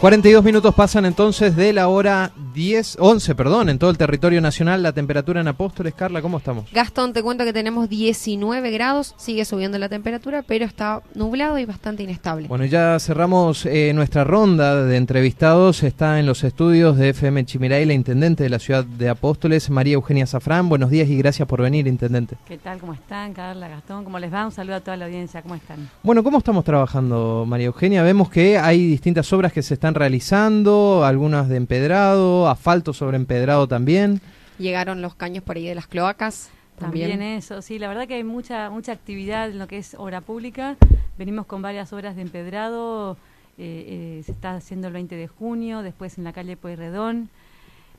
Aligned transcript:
42 0.00 0.42
minutos 0.42 0.74
pasan 0.74 1.04
entonces 1.04 1.54
de 1.54 1.74
la 1.74 1.86
hora 1.88 2.32
10, 2.52 2.96
11, 3.00 3.34
perdón, 3.34 3.68
en 3.68 3.78
todo 3.78 3.90
el 3.90 3.98
territorio 3.98 4.40
nacional. 4.40 4.82
La 4.82 4.92
temperatura 4.92 5.40
en 5.40 5.48
Apóstoles, 5.48 5.94
Carla, 5.94 6.22
¿cómo 6.22 6.38
estamos? 6.38 6.70
Gastón, 6.72 7.12
te 7.12 7.22
cuento 7.22 7.44
que 7.44 7.52
tenemos 7.52 7.88
19 7.88 8.70
grados, 8.70 9.14
sigue 9.16 9.44
subiendo 9.44 9.78
la 9.78 9.88
temperatura, 9.88 10.42
pero 10.46 10.64
está 10.64 11.02
nublado 11.14 11.58
y 11.58 11.64
bastante 11.64 12.02
inestable. 12.02 12.48
Bueno, 12.48 12.64
ya 12.64 12.98
cerramos 12.98 13.66
eh, 13.66 13.92
nuestra 13.94 14.24
ronda 14.24 14.84
de 14.84 14.96
entrevistados. 14.96 15.82
Está 15.82 16.18
en 16.18 16.26
los 16.26 16.44
estudios 16.44 16.96
de 16.96 17.10
FM 17.10 17.44
Chimiray, 17.44 17.84
la 17.84 17.94
intendente 17.94 18.42
de 18.42 18.50
la 18.50 18.58
ciudad 18.58 18.84
de 18.84 19.08
Apóstoles, 19.08 19.70
María 19.70 19.94
Eugenia 19.94 20.26
Zafrán. 20.26 20.68
Buenos 20.68 20.90
días 20.90 21.08
y 21.08 21.16
gracias 21.16 21.46
por 21.46 21.62
venir, 21.62 21.86
intendente. 21.86 22.36
¿Qué 22.46 22.58
tal? 22.58 22.78
¿Cómo 22.78 22.94
están, 22.94 23.32
Carla, 23.32 23.68
Gastón? 23.68 24.04
¿Cómo 24.04 24.18
les 24.18 24.32
va? 24.32 24.46
Un 24.46 24.52
saludo 24.52 24.76
a 24.76 24.80
toda 24.80 24.96
la 24.96 25.06
audiencia. 25.06 25.42
¿Cómo 25.42 25.54
están? 25.54 25.88
Bueno, 26.02 26.22
¿cómo 26.22 26.38
estamos 26.38 26.64
trabajando, 26.64 27.44
María 27.46 27.66
Eugenia? 27.66 28.02
Vemos 28.02 28.30
que 28.30 28.58
hay 28.58 28.86
distintas 28.86 29.32
obras 29.32 29.52
que 29.52 29.62
se 29.62 29.74
están 29.74 29.94
realizando, 29.94 31.04
algunas 31.04 31.48
de 31.48 31.56
empedrado, 31.56 32.39
asfalto 32.48 32.92
sobre 32.92 33.16
empedrado 33.16 33.66
también. 33.68 34.20
Llegaron 34.58 35.02
los 35.02 35.14
caños 35.14 35.42
por 35.42 35.56
ahí 35.56 35.66
de 35.66 35.74
las 35.74 35.86
cloacas. 35.86 36.50
También. 36.78 37.10
También, 37.10 37.36
eso, 37.36 37.60
sí, 37.60 37.78
la 37.78 37.88
verdad 37.88 38.08
que 38.08 38.14
hay 38.14 38.24
mucha 38.24 38.70
mucha 38.70 38.92
actividad 38.92 39.50
en 39.50 39.58
lo 39.58 39.66
que 39.66 39.78
es 39.78 39.94
obra 39.98 40.20
pública. 40.22 40.76
Venimos 41.18 41.46
con 41.46 41.60
varias 41.62 41.92
obras 41.92 42.16
de 42.16 42.22
empedrado. 42.22 43.16
eh, 43.58 44.18
eh, 44.18 44.22
se 44.24 44.32
está 44.32 44.54
haciendo 44.54 44.86
el 44.86 44.94
20 44.94 45.14
de 45.16 45.28
junio, 45.28 45.82
después 45.82 46.16
en 46.16 46.24
la 46.24 46.32
calle 46.32 46.56
Pueyrredón. 46.56 47.28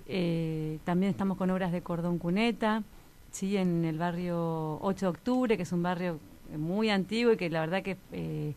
Eh, 0.07 0.79
también 0.83 1.11
estamos 1.11 1.37
con 1.37 1.49
obras 1.51 1.71
de 1.71 1.81
cordón 1.81 2.17
cuneta, 2.17 2.83
sí, 3.31 3.55
en 3.55 3.85
el 3.85 3.97
barrio 3.97 4.77
8 4.81 5.05
de 5.05 5.09
octubre, 5.09 5.57
que 5.57 5.63
es 5.63 5.71
un 5.71 5.83
barrio 5.83 6.19
muy 6.57 6.89
antiguo 6.89 7.31
y 7.31 7.37
que 7.37 7.49
la 7.49 7.61
verdad 7.61 7.81
que 7.81 7.97
eh, 8.11 8.53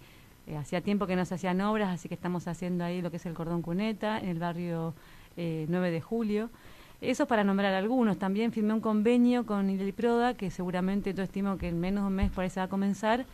eh, 0.47 0.57
hacía 0.57 0.81
tiempo 0.81 1.07
que 1.07 1.15
no 1.15 1.25
se 1.25 1.35
hacían 1.35 1.61
obras, 1.61 1.91
así 1.91 2.09
que 2.09 2.15
estamos 2.15 2.49
haciendo 2.49 2.85
ahí 2.85 3.03
lo 3.03 3.11
que 3.11 3.19
es 3.19 3.27
el 3.27 3.35
cordón 3.35 3.63
cuneta, 3.63 4.19
en 4.19 4.31
el 4.31 4.39
barrio 4.39 4.95
eh, 5.37 5.67
9 5.69 5.91
de 5.91 6.01
julio. 6.01 6.51
Eso 7.01 7.27
para 7.27 7.45
nombrar 7.45 7.75
algunos. 7.75 8.19
También 8.19 8.53
firmé 8.53 8.73
un 8.73 8.81
convenio 8.81 9.45
con 9.45 9.69
Proda, 9.97 10.35
que 10.35 10.51
seguramente 10.51 11.13
yo 11.13 11.23
estimo 11.23 11.59
que 11.59 11.69
en 11.69 11.79
menos 11.81 12.05
de 12.05 12.09
un 12.09 12.15
mes 12.15 12.31
por 12.31 12.45
ahí 12.45 12.51
se 12.51 12.61
va 12.61 12.65
a 12.65 12.69
comenzar, 12.69 13.27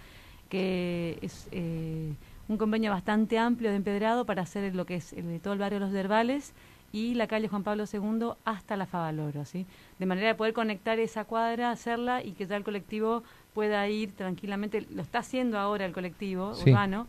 que 0.49 1.19
es 1.23 1.49
eh, 1.53 2.13
un 2.49 2.57
convenio 2.57 2.91
bastante 2.91 3.39
amplio 3.39 3.71
de 3.71 3.77
empedrado 3.77 4.25
para 4.25 4.43
hacer 4.43 4.75
lo 4.75 4.87
que 4.87 4.97
es 4.97 5.13
el 5.13 5.29
de 5.29 5.39
todo 5.39 5.53
el 5.53 5.61
barrio 5.61 5.79
Los 5.79 5.93
Derbales 5.93 6.53
y 6.93 7.15
la 7.15 7.29
calle 7.29 7.47
Juan 7.47 7.63
Pablo 7.63 7.85
II 7.93 8.31
hasta 8.45 8.77
la 8.77 8.87
Favaloro, 8.87 9.45
¿sí? 9.45 9.65
De 10.01 10.07
manera 10.07 10.27
de 10.27 10.35
poder 10.35 10.53
conectar 10.53 10.99
esa 10.99 11.25
cuadra, 11.25 11.71
hacerla 11.71 12.25
y 12.25 12.33
que 12.33 12.47
ya 12.47 12.57
el 12.57 12.65
colectivo 12.65 13.23
pueda 13.55 13.89
ir 13.89 14.11
tranquilamente. 14.17 14.85
Lo 14.91 15.03
está 15.03 15.21
haciendo 15.21 15.57
ahora 15.61 15.85
el 15.87 15.93
colectivo 15.93 16.55
Sí. 16.55 16.71
urbano, 16.71 17.07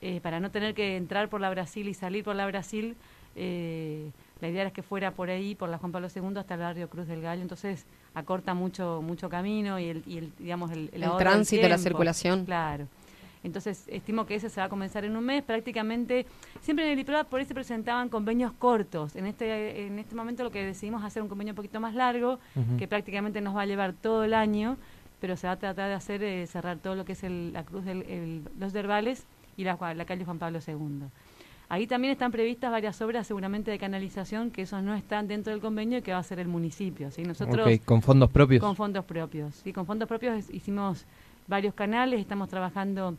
eh, 0.00 0.18
para 0.20 0.40
no 0.40 0.50
tener 0.50 0.74
que 0.74 0.96
entrar 0.96 1.28
por 1.28 1.40
la 1.40 1.50
Brasil 1.50 1.86
y 1.86 1.94
salir 1.94 2.24
por 2.24 2.34
la 2.34 2.46
Brasil. 2.46 2.96
eh, 3.36 4.10
la 4.40 4.48
idea 4.48 4.62
era 4.62 4.70
que 4.70 4.82
fuera 4.82 5.10
por 5.12 5.28
ahí, 5.30 5.54
por 5.54 5.68
la 5.68 5.78
Juan 5.78 5.92
Pablo 5.92 6.08
II, 6.14 6.36
hasta 6.38 6.54
el 6.54 6.60
barrio 6.60 6.88
Cruz 6.88 7.06
del 7.06 7.20
Gallo. 7.22 7.42
Entonces 7.42 7.84
acorta 8.14 8.54
mucho 8.54 9.02
mucho 9.02 9.28
camino 9.28 9.78
y 9.78 9.86
el, 9.88 10.02
y 10.06 10.18
el 10.18 10.32
digamos 10.38 10.70
el, 10.72 10.90
El 10.92 11.02
tránsito, 11.18 11.68
la 11.68 11.78
circulación. 11.78 12.44
Claro. 12.44 12.86
Entonces, 13.42 13.84
estimo 13.88 14.26
que 14.26 14.34
ese 14.34 14.50
se 14.50 14.60
va 14.60 14.66
a 14.66 14.68
comenzar 14.68 15.06
en 15.06 15.16
un 15.16 15.24
mes. 15.24 15.42
Prácticamente, 15.42 16.26
siempre 16.60 16.84
en 16.84 16.92
el 16.92 16.98
IPROA 16.98 17.24
por 17.24 17.40
ahí 17.40 17.46
se 17.46 17.54
presentaban 17.54 18.10
convenios 18.10 18.52
cortos. 18.52 19.16
En 19.16 19.24
este, 19.24 19.86
en 19.86 19.98
este 19.98 20.14
momento 20.14 20.44
lo 20.44 20.50
que 20.50 20.62
decidimos 20.62 21.02
hacer 21.04 21.22
un 21.22 21.28
convenio 21.30 21.52
un 21.52 21.56
poquito 21.56 21.80
más 21.80 21.94
largo, 21.94 22.38
que 22.78 22.86
prácticamente 22.86 23.40
nos 23.40 23.56
va 23.56 23.62
a 23.62 23.66
llevar 23.66 23.94
todo 23.94 24.24
el 24.24 24.34
año, 24.34 24.76
pero 25.22 25.36
se 25.36 25.46
va 25.46 25.54
a 25.54 25.58
tratar 25.58 25.88
de 25.88 25.94
hacer 25.94 26.22
eh, 26.22 26.46
cerrar 26.48 26.76
todo 26.78 26.94
lo 26.96 27.06
que 27.06 27.12
es 27.12 27.24
el- 27.24 27.54
la 27.54 27.64
cruz 27.64 27.86
del 27.86 28.02
el- 28.02 28.42
los 28.58 28.74
Derbales 28.74 29.24
y 29.56 29.64
la, 29.64 29.78
la 29.94 30.04
calle 30.04 30.24
Juan 30.26 30.38
Pablo 30.38 30.58
II. 30.66 31.04
Ahí 31.70 31.86
también 31.86 32.10
están 32.10 32.32
previstas 32.32 32.68
varias 32.72 33.00
obras 33.00 33.28
seguramente 33.28 33.70
de 33.70 33.78
canalización, 33.78 34.50
que 34.50 34.62
esos 34.62 34.82
no 34.82 34.92
están 34.92 35.28
dentro 35.28 35.52
del 35.52 35.62
convenio 35.62 35.98
y 35.98 36.02
que 36.02 36.10
va 36.10 36.16
a 36.16 36.20
hacer 36.20 36.40
el 36.40 36.48
municipio. 36.48 37.12
¿sí? 37.12 37.22
Nosotros 37.22 37.78
con 37.84 38.02
fondos 38.02 38.28
propios. 38.28 38.60
con 38.60 38.74
fondos 38.74 39.04
propios. 39.04 39.54
Sí, 39.54 39.72
con 39.72 39.86
fondos 39.86 40.08
propios 40.08 40.50
hicimos 40.50 41.06
varios 41.46 41.72
canales, 41.72 42.18
estamos 42.18 42.48
trabajando 42.48 43.16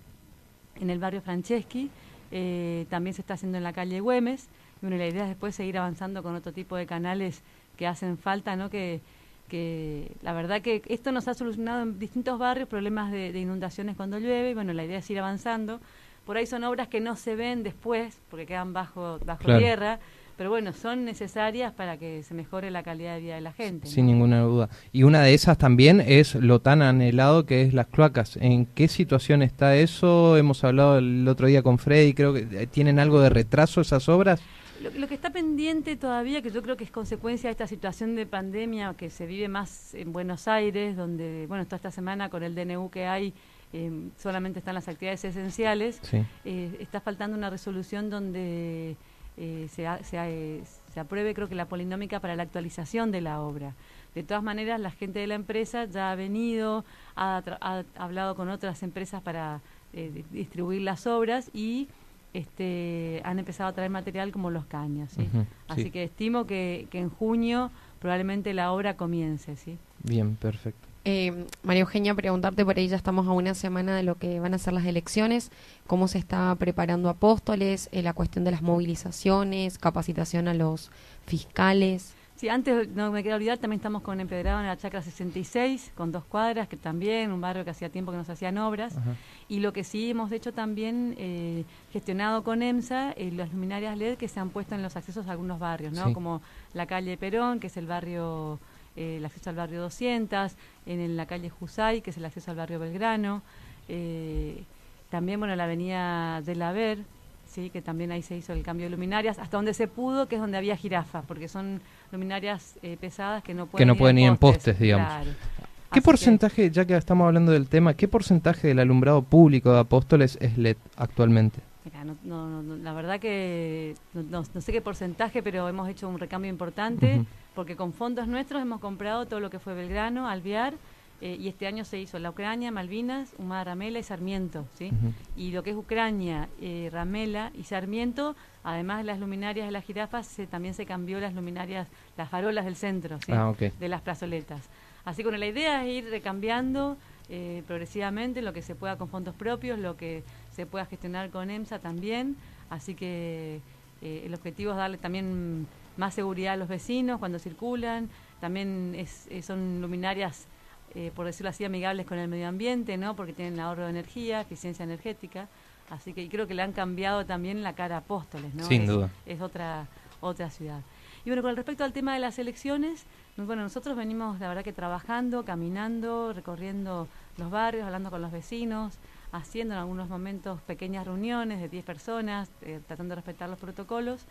en 0.82 0.90
el 0.90 1.00
barrio 1.00 1.22
Franceschi, 1.22 1.90
eh, 2.32 2.86
también 2.90 3.14
se 3.14 3.22
está 3.22 3.36
haciendo 3.36 3.58
en 3.58 3.64
la 3.64 3.72
calle 3.72 4.02
Güemes. 4.02 4.50
Y 4.82 4.86
bueno, 4.86 4.98
la 4.98 5.08
idea 5.08 5.24
es 5.24 5.30
después 5.30 5.56
seguir 5.56 5.78
avanzando 5.78 6.22
con 6.22 6.36
otro 6.36 6.52
tipo 6.52 6.76
de 6.76 6.86
canales 6.86 7.44
que 7.78 7.88
hacen 7.88 8.18
falta, 8.18 8.58
¿no? 8.58 8.70
Que, 8.70 9.00
que 9.48 10.12
la 10.24 10.34
verdad 10.34 10.62
que 10.62 10.82
esto 10.88 11.14
nos 11.14 11.30
ha 11.30 11.36
solucionado 11.36 11.84
en 11.84 12.00
distintos 12.00 12.38
barrios 12.38 12.68
problemas 12.68 13.14
de, 13.14 13.32
de 13.32 13.40
inundaciones 13.40 13.96
cuando 13.96 14.20
llueve 14.20 14.50
y 14.50 14.54
bueno, 14.56 14.74
la 14.74 14.84
idea 14.84 14.98
es 14.98 15.10
ir 15.10 15.20
avanzando. 15.20 15.80
Por 16.26 16.38
ahí 16.38 16.46
son 16.46 16.64
obras 16.64 16.88
que 16.88 17.00
no 17.00 17.16
se 17.16 17.36
ven 17.36 17.64
después 17.64 18.18
porque 18.30 18.46
quedan 18.46 18.74
bajo, 18.74 19.20
bajo 19.26 19.44
Claro. 19.44 19.60
tierra, 19.60 20.00
pero 20.38 20.50
bueno, 20.50 20.72
son 20.74 21.04
necesarias 21.06 21.72
para 21.74 21.98
que 21.98 22.24
se 22.24 22.34
mejore 22.34 22.72
la 22.72 22.84
calidad 22.84 23.16
de 23.16 23.22
vida 23.22 23.36
de 23.36 23.42
la 23.42 23.54
gente. 23.54 23.88
Sin 23.88 24.06
¿no? 24.06 24.14
ninguna 24.14 24.42
duda. 24.42 24.70
Y 24.92 25.04
una 25.04 25.22
de 25.22 25.34
esas 25.34 25.58
también 25.58 26.02
es 26.02 26.36
lo 26.36 26.60
tan 26.62 26.82
anhelado 26.82 27.46
que 27.46 27.62
es 27.64 27.74
las 27.74 27.88
cloacas. 27.88 28.38
¿En 28.38 28.66
qué 28.66 28.88
situación 28.88 29.42
está 29.44 29.76
eso? 29.76 30.38
Hemos 30.38 30.64
hablado 30.64 30.98
el 31.00 31.28
otro 31.28 31.48
día 31.48 31.62
con 31.64 31.78
Freddy, 31.78 32.14
creo 32.14 32.34
que 32.34 32.48
eh, 32.52 32.68
tienen 32.68 32.98
algo 32.98 33.20
de 33.20 33.30
retraso 33.30 33.82
esas 33.82 34.08
obras. 34.10 34.42
Lo, 34.82 34.90
lo 34.92 35.08
que 35.08 35.14
está 35.14 35.30
pendiente 35.32 35.96
todavía, 35.96 36.42
que 36.42 36.50
yo 36.50 36.64
creo 36.64 36.76
que 36.76 36.86
es 36.86 36.92
consecuencia 36.92 37.50
de 37.50 37.52
esta 37.52 37.68
situación 37.68 38.16
de 38.16 38.26
pandemia 38.26 38.96
que 38.98 39.12
se 39.12 39.28
vive 39.28 39.48
más 39.48 39.94
en 39.94 40.12
Buenos 40.12 40.48
Aires, 40.48 40.96
donde, 40.98 41.46
bueno, 41.48 41.66
toda 41.66 41.76
esta 41.76 41.92
semana 41.92 42.30
con 42.30 42.42
el 42.42 42.56
DNU 42.56 42.90
que 42.90 43.06
hay, 43.06 43.34
eh, 43.74 44.10
solamente 44.18 44.60
están 44.60 44.76
las 44.76 44.88
actividades 44.88 45.24
esenciales, 45.26 46.00
Sí. 46.04 46.24
eh, 46.46 46.78
está 46.80 47.00
faltando 47.02 47.38
una 47.38 47.50
resolución 47.50 48.10
donde 48.10 48.96
eh, 49.38 49.68
se, 49.72 49.88
ha- 49.88 50.04
se, 50.04 50.18
ha- 50.18 50.30
eh, 50.30 50.62
se 50.94 51.00
apruebe, 51.00 51.34
creo 51.34 51.48
que 51.48 51.56
la 51.56 51.66
polinómica 51.66 52.20
para 52.20 52.36
la 52.36 52.44
actualización 52.44 53.12
de 53.12 53.22
la 53.22 53.42
obra. 53.42 53.74
De 54.14 54.24
todas 54.24 54.44
maneras, 54.44 54.80
la 54.82 54.92
gente 54.92 55.20
de 55.20 55.28
la 55.28 55.36
empresa 55.36 55.86
ya 55.86 56.12
ha 56.12 56.16
venido, 56.16 56.84
ha, 57.16 57.42
ha 57.62 57.84
hablado 57.96 58.36
con 58.36 58.50
otras 58.50 58.84
empresas 58.84 59.22
para 59.22 59.62
eh, 59.94 60.12
di- 60.14 60.26
distribuir 60.32 60.82
las 60.82 61.08
obras 61.08 61.50
y 61.54 61.88
este, 62.34 63.22
han 63.24 63.40
empezado 63.40 63.70
a 63.70 63.74
traer 63.74 63.90
material 63.90 64.32
como 64.32 64.50
los 64.52 64.66
caños. 64.66 65.12
¿sí? 65.12 65.28
Así 65.68 65.84
sí. 65.84 65.92
que 65.92 66.04
estimo 66.04 66.46
que, 66.46 66.88
que 66.90 67.00
en 67.00 67.10
junio 67.10 67.72
probablemente 68.00 68.54
la 68.54 68.72
obra 68.74 68.96
comience. 68.98 69.56
¿sí? 69.56 69.78
Bien, 70.04 70.36
perfecto. 70.36 70.88
Eh, 71.04 71.48
María 71.64 71.82
Eugenia, 71.82 72.14
preguntarte 72.14 72.64
por 72.64 72.78
ahí, 72.78 72.88
ya 72.88 72.96
estamos 72.96 73.28
a 73.28 73.32
una 73.32 73.56
semana 73.56 73.96
de 73.96 74.04
lo 74.04 74.16
que 74.16 74.40
van 74.40 74.54
a 74.54 74.58
ser 74.60 74.74
las 74.74 74.86
elecciones, 74.86 75.52
cómo 75.88 76.08
se 76.08 76.20
está 76.20 76.54
preparando 76.56 77.10
Apóstoles, 77.10 77.90
eh, 77.92 78.04
la 78.04 78.14
cuestión 78.14 78.46
de 78.46 78.52
las 78.52 78.62
movilizaciones, 78.62 79.78
capacitación 79.80 80.48
a 80.48 80.54
los 80.54 80.92
fiscales. 81.26 82.14
Sí, 82.42 82.50
antes 82.50 82.90
no 82.90 83.12
me 83.12 83.22
queda 83.22 83.36
olvidar, 83.36 83.60
también 83.60 83.78
estamos 83.78 84.02
con 84.02 84.20
Empedrado 84.20 84.60
en 84.60 84.66
la 84.66 84.76
Chacra 84.76 85.04
66, 85.04 85.92
con 85.96 86.12
dos 86.12 86.24
cuadras, 86.24 86.68
que 86.68 86.76
también, 86.76 87.32
un 87.32 87.40
barrio 87.40 87.64
que 87.64 87.70
hacía 87.70 87.90
tiempo 87.90 88.12
que 88.12 88.18
no 88.18 88.24
se 88.24 88.32
hacían 88.32 88.58
obras. 88.58 88.98
Ajá. 88.98 89.16
Y 89.48 89.60
lo 89.60 89.74
que 89.74 89.84
sí 89.84 90.10
hemos 90.10 90.32
hecho 90.32 90.52
también, 90.52 91.14
eh, 91.20 91.66
gestionado 91.94 92.44
con 92.44 92.64
EMSA, 92.64 93.12
eh, 93.12 93.32
las 93.32 93.52
luminarias 93.52 93.96
LED 93.96 94.18
que 94.18 94.28
se 94.28 94.40
han 94.40 94.50
puesto 94.50 94.74
en 94.74 94.82
los 94.82 94.96
accesos 94.96 95.28
a 95.28 95.34
algunos 95.34 95.60
barrios, 95.60 95.94
¿no? 95.94 96.08
Sí. 96.08 96.14
Como 96.14 96.42
la 96.74 96.88
calle 96.88 97.16
Perón, 97.16 97.60
que 97.60 97.68
es 97.68 97.78
el 97.78 97.86
barrio, 97.86 98.60
eh, 99.02 99.18
el 99.18 99.26
acceso 99.26 99.50
al 99.50 99.56
barrio 99.56 99.82
200, 99.82 100.52
en, 100.86 101.00
en 101.00 101.18
la 101.18 101.26
calle 101.26 101.50
Jusay, 101.50 102.02
que 102.02 102.12
es 102.12 102.18
el 102.18 102.26
acceso 102.26 102.52
al 102.52 102.58
barrio 102.58 102.80
Belgrano. 102.80 103.42
eh, 103.90 104.64
también, 105.10 105.40
bueno, 105.40 105.54
la 105.58 105.66
avenida 105.66 106.40
del 106.42 106.62
Haber, 106.62 107.00
sí, 107.46 107.70
que 107.70 107.82
también 107.82 108.14
ahí 108.14 108.22
se 108.22 108.38
hizo 108.38 108.54
el 108.54 108.64
cambio 108.64 108.86
de 108.86 108.92
luminarias, 108.92 109.40
hasta 109.40 109.58
donde 109.58 109.74
se 109.74 109.88
pudo, 109.90 110.28
que 110.28 110.36
es 110.36 110.42
donde 110.42 110.58
había 110.58 110.78
jirafas, 110.78 111.26
porque 111.28 111.50
son 111.50 111.82
luminarias 112.14 112.76
eh, 112.82 112.96
pesadas 113.00 113.44
que 113.44 113.54
no 113.54 113.66
pueden, 113.66 113.88
no 113.90 113.96
pueden 113.96 114.20
ir 114.20 114.28
en 114.30 114.38
postes, 114.38 114.80
digamos. 114.80 115.08
Claro. 115.08 115.32
¿Qué 115.32 115.66
Así 115.90 116.00
que- 116.00 116.02
porcentaje, 116.02 116.72
ya 116.72 116.86
que 116.86 116.96
estamos 116.96 117.26
hablando 117.28 117.52
del 117.52 117.68
tema, 117.68 117.94
qué 117.96 118.08
porcentaje 118.08 118.70
del 118.70 118.80
alumbrado 118.80 119.22
público 119.22 119.74
de 119.74 119.80
Apóstoles 119.80 120.38
es 120.40 120.58
LED 120.58 120.78
actualmente? 120.96 121.60
Mira, 121.84 122.06
no, 122.06 122.16
no- 122.24 122.62
no- 122.64 122.76
la 122.78 122.94
verdad 122.94 123.20
que 123.20 123.96
no, 124.14 124.24
no- 124.24 124.44
no 124.54 124.62
sé 124.62 124.72
qué 124.72 124.80
porcentaje, 124.82 125.44
pero 125.44 125.68
hemos 125.68 125.90
hecho 125.90 126.08
un 126.08 126.20
recambio 126.20 126.50
importante. 126.50 127.26
Porque 127.56 127.76
con 127.76 127.94
fondos 127.94 128.28
nuestros 128.28 128.62
hemos 128.62 128.80
comprado 128.80 129.26
todo 129.26 129.40
lo 129.40 129.50
que 129.50 129.60
fue 129.60 129.74
Belgrano, 129.74 130.28
Alvear 130.28 130.74
eh, 131.22 131.38
y 131.40 131.48
este 131.48 131.68
año 131.68 131.86
se 131.86 132.00
hizo 132.00 132.18
la 132.18 132.32
Ucrania, 132.32 132.72
Malvinas, 132.72 133.34
Humada 133.38 133.66
Ramela 133.66 134.00
y 134.00 134.04
Sarmiento, 134.04 134.66
¿sí? 134.74 134.92
Y 135.36 135.52
lo 135.52 135.62
que 135.62 135.70
es 135.70 135.76
Ucrania, 135.76 136.50
eh, 136.60 136.90
Ramela 136.92 137.52
y 137.54 137.64
Sarmiento, 137.64 138.36
además 138.64 139.00
de 139.00 139.04
las 139.04 139.20
luminarias 139.20 139.68
de 139.68 139.72
las 139.72 139.86
jirafas, 139.86 140.26
se, 140.26 140.48
también 140.48 140.74
se 140.74 140.88
cambió 140.88 141.20
las 141.20 141.36
luminarias, 141.36 141.88
las 142.18 142.30
farolas 142.30 142.66
del 142.66 142.76
centro, 142.76 143.20
¿sí? 143.24 143.32
Ah, 143.34 143.54
de 143.58 143.88
las 143.88 144.02
plazoletas. 144.02 144.68
Así 145.06 145.18
que 145.18 145.24
bueno, 145.24 145.38
la 145.38 145.48
idea 145.48 145.86
es 145.86 146.04
ir 146.04 146.10
recambiando 146.10 146.98
eh, 147.30 147.64
progresivamente 147.68 148.42
lo 148.42 148.52
que 148.52 148.62
se 148.62 148.76
pueda 148.76 148.98
con 148.98 149.08
fondos 149.08 149.36
propios, 149.36 149.80
lo 149.80 149.96
que 149.96 150.24
se 150.52 150.66
pueda 150.66 150.86
gestionar 150.86 151.30
con 151.30 151.50
EMSA 151.50 151.80
también. 151.80 152.36
Así 152.70 152.96
que 152.96 153.62
eh, 154.02 154.24
el 154.26 154.34
objetivo 154.34 154.72
es 154.72 154.78
darle 154.78 154.98
también 154.98 155.68
más 155.98 156.14
seguridad 156.14 156.54
a 156.54 156.58
los 156.58 156.68
vecinos 156.68 157.20
cuando 157.20 157.40
circulan. 157.40 158.10
También 158.40 158.94
es- 158.98 159.28
eh, 159.30 159.42
son 159.42 159.82
luminarias, 159.82 160.48
eh, 160.96 161.12
por 161.16 161.26
decirlo 161.26 161.50
así, 161.50 161.64
amigables 161.66 162.06
con 162.06 162.18
el 162.18 162.28
medio 162.28 162.48
ambiente, 162.48 162.98
¿no? 162.98 163.16
porque 163.16 163.34
tienen 163.34 163.60
ahorro 163.60 163.84
de 163.84 163.90
energía, 163.92 164.42
eficiencia 164.42 164.84
energética. 164.84 165.48
Así 165.90 166.14
que 166.14 166.22
y 166.24 166.30
creo 166.30 166.48
que 166.48 166.54
le 166.54 166.62
han 166.62 166.72
cambiado 166.72 167.26
también 167.26 167.64
la 167.64 167.74
cara 167.74 167.96
a 167.96 168.00
Apóstoles. 168.00 168.54
¿no? 168.54 168.64
Sin 168.66 168.84
Es- 168.84 168.88
duda. 168.88 169.10
es 169.26 169.42
otra, 169.42 169.88
otra 170.22 170.50
ciudad. 170.50 170.82
Y 171.24 171.30
bueno, 171.30 171.44
con 171.44 171.56
respecto 171.56 171.84
al 171.84 171.94
tema 171.94 172.14
de 172.16 172.20
las 172.20 172.40
elecciones, 172.40 173.06
bueno, 173.38 173.62
nosotros 173.62 173.96
venimos, 173.96 174.40
la 174.40 174.48
verdad 174.48 174.64
que 174.64 174.74
trabajando, 174.74 175.46
caminando, 175.46 176.34
recorriendo 176.34 177.08
los 177.38 177.52
barrios, 177.52 177.86
hablando 177.86 178.10
con 178.10 178.22
los 178.22 178.32
vecinos, 178.32 178.96
haciendo 179.32 179.76
en 179.76 179.80
algunos 179.82 180.10
momentos 180.10 180.60
pequeñas 180.62 181.06
reuniones 181.06 181.62
de 181.62 181.70
10 181.70 181.86
personas, 181.86 182.50
eh, 182.64 182.80
tratando 182.88 183.12
de 183.12 183.18
respetar 183.18 183.50
los 183.50 183.60
protocolos. 183.60 184.26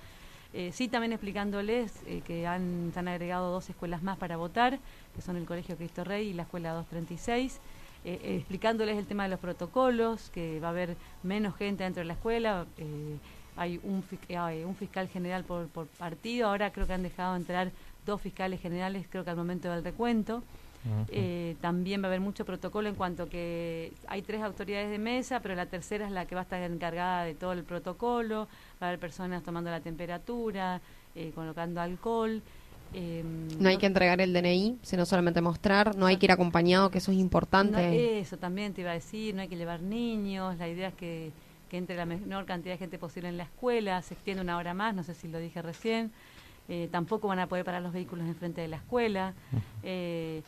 Eh, 0.53 0.73
sí, 0.73 0.89
también 0.89 1.13
explicándoles 1.13 2.03
eh, 2.07 2.23
que 2.27 2.47
han, 2.47 2.91
se 2.93 2.99
han 2.99 3.09
agregado 3.09 3.53
dos 3.53 3.71
escuelas 3.71 4.03
más 4.03 4.17
para 4.19 4.37
votar, 4.37 4.81
que 5.15 5.23
son 5.23 5.37
el 5.37 5.47
Colegio 5.47 5.77
Cristo 5.77 6.03
Rey 6.05 6.29
y 6.31 6.33
la 6.33 6.43
Escuela 6.43 6.73
236. 6.73 7.61
eh, 8.05 8.19
eh, 8.23 8.37
explicándoles 8.37 8.97
el 8.99 9.07
tema 9.07 9.25
de 9.25 9.29
los 9.31 9.39
protocolos, 9.41 10.31
que 10.31 10.59
va 10.61 10.69
a 10.69 10.71
haber 10.71 10.97
menos 11.23 11.55
gente 11.57 11.85
dentro 11.85 12.01
de 12.01 12.07
la 12.07 12.15
escuela. 12.15 12.67
eh, 12.79 13.19
hay 13.57 13.79
un, 13.83 14.03
fiscal 14.75 15.09
general 15.09 15.45
por, 15.45 15.69
por 15.69 15.87
partido, 15.87 16.49
ahora 16.49 16.73
creo 16.73 16.87
que 16.87 16.95
han 16.95 17.03
dejado 17.03 17.37
entrar 17.37 17.73
dos 18.07 18.21
fiscales 18.21 18.61
generales, 18.61 19.07
creo 19.11 19.23
que 19.25 19.31
al 19.31 19.37
momento 19.37 19.71
del 19.71 19.85
recuento. 19.85 20.43
Eh, 21.11 21.57
también 21.61 22.01
va 22.01 22.07
a 22.07 22.09
haber 22.09 22.21
mucho 22.21 22.47
protocolo 22.47 22.89
en 22.89 22.95
cuanto 22.95 23.29
que 23.29 23.93
hay 24.07 24.23
tres 24.23 24.41
autoridades 24.41 24.91
de 24.91 24.99
mesa, 24.99 25.41
pero 25.41 25.55
la 25.55 25.67
tercera 25.67 26.07
es 26.07 26.13
la 26.13 26.25
que 26.25 26.35
va 26.35 26.41
a 26.41 26.45
estar 26.45 26.63
encargada 26.63 27.25
de 27.25 27.35
todo 27.35 27.53
el 27.53 27.65
protocolo. 27.65 28.49
Va 28.81 28.87
a 28.87 28.89
haber 28.91 29.01
personas 29.01 29.43
tomando 29.43 29.71
la 29.71 29.81
temperatura, 29.81 30.81
eh, 31.15 31.33
colocando 31.35 31.81
alcohol. 31.81 32.43
eh, 32.95 33.23
No 33.59 33.69
hay 33.69 33.77
que 33.77 33.87
entregar 33.87 34.21
el 34.21 34.33
DNI, 34.33 34.79
sino 34.83 35.05
solamente 35.07 35.41
mostrar, 35.41 35.95
no 35.97 36.07
hay 36.07 36.17
que 36.17 36.27
ir 36.27 36.33
acompañado, 36.33 36.91
que 36.91 36.99
eso 36.99 37.13
es 37.13 37.19
importante. 37.19 37.73
no, 37.73 37.79
eso 37.79 38.37
también 38.39 38.73
te 38.75 38.81
iba 38.81 38.91
a 38.91 38.95
decir, 38.95 39.35
no 39.35 39.43
hay 39.43 39.49
que 39.49 39.57
llevar 39.57 39.81
niños, 39.83 40.57
la 40.59 40.69
idea 40.69 40.89
es 40.89 40.95
que, 40.95 41.31
que 41.69 41.77
entre 41.77 41.95
la 41.95 42.05
menor 42.05 42.47
cantidad 42.47 42.75
de 42.75 42.79
gente 42.79 42.99
posible 42.99 43.29
en 43.29 43.37
la 43.37 43.45
escuela, 43.45 44.03
se 44.03 44.15
extiende 44.15 44.43
una 44.43 44.57
hora 44.57 44.75
más, 44.75 44.95
no 44.95 45.05
sé 45.05 45.15
si 45.15 45.29
lo 45.29 45.39
dije 45.39 45.63
recién, 45.63 46.11
eh, 46.69 46.89
tampoco 46.91 47.29
van 47.29 47.39
a 47.39 47.47
poder 47.49 47.65
parar 47.65 47.83
los 47.83 47.93
vehículos 47.93 48.27
enfrente 48.27 48.61
de 48.61 48.69
la 48.69 48.77
escuela. 48.77 49.35
Eh, 49.83 50.43